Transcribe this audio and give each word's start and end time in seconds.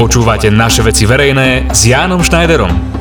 Počúvate 0.00 0.48
naše 0.48 0.80
veci 0.80 1.04
verejné 1.04 1.68
s 1.76 1.84
Jánom 1.84 2.24
Schneiderom. 2.24 2.99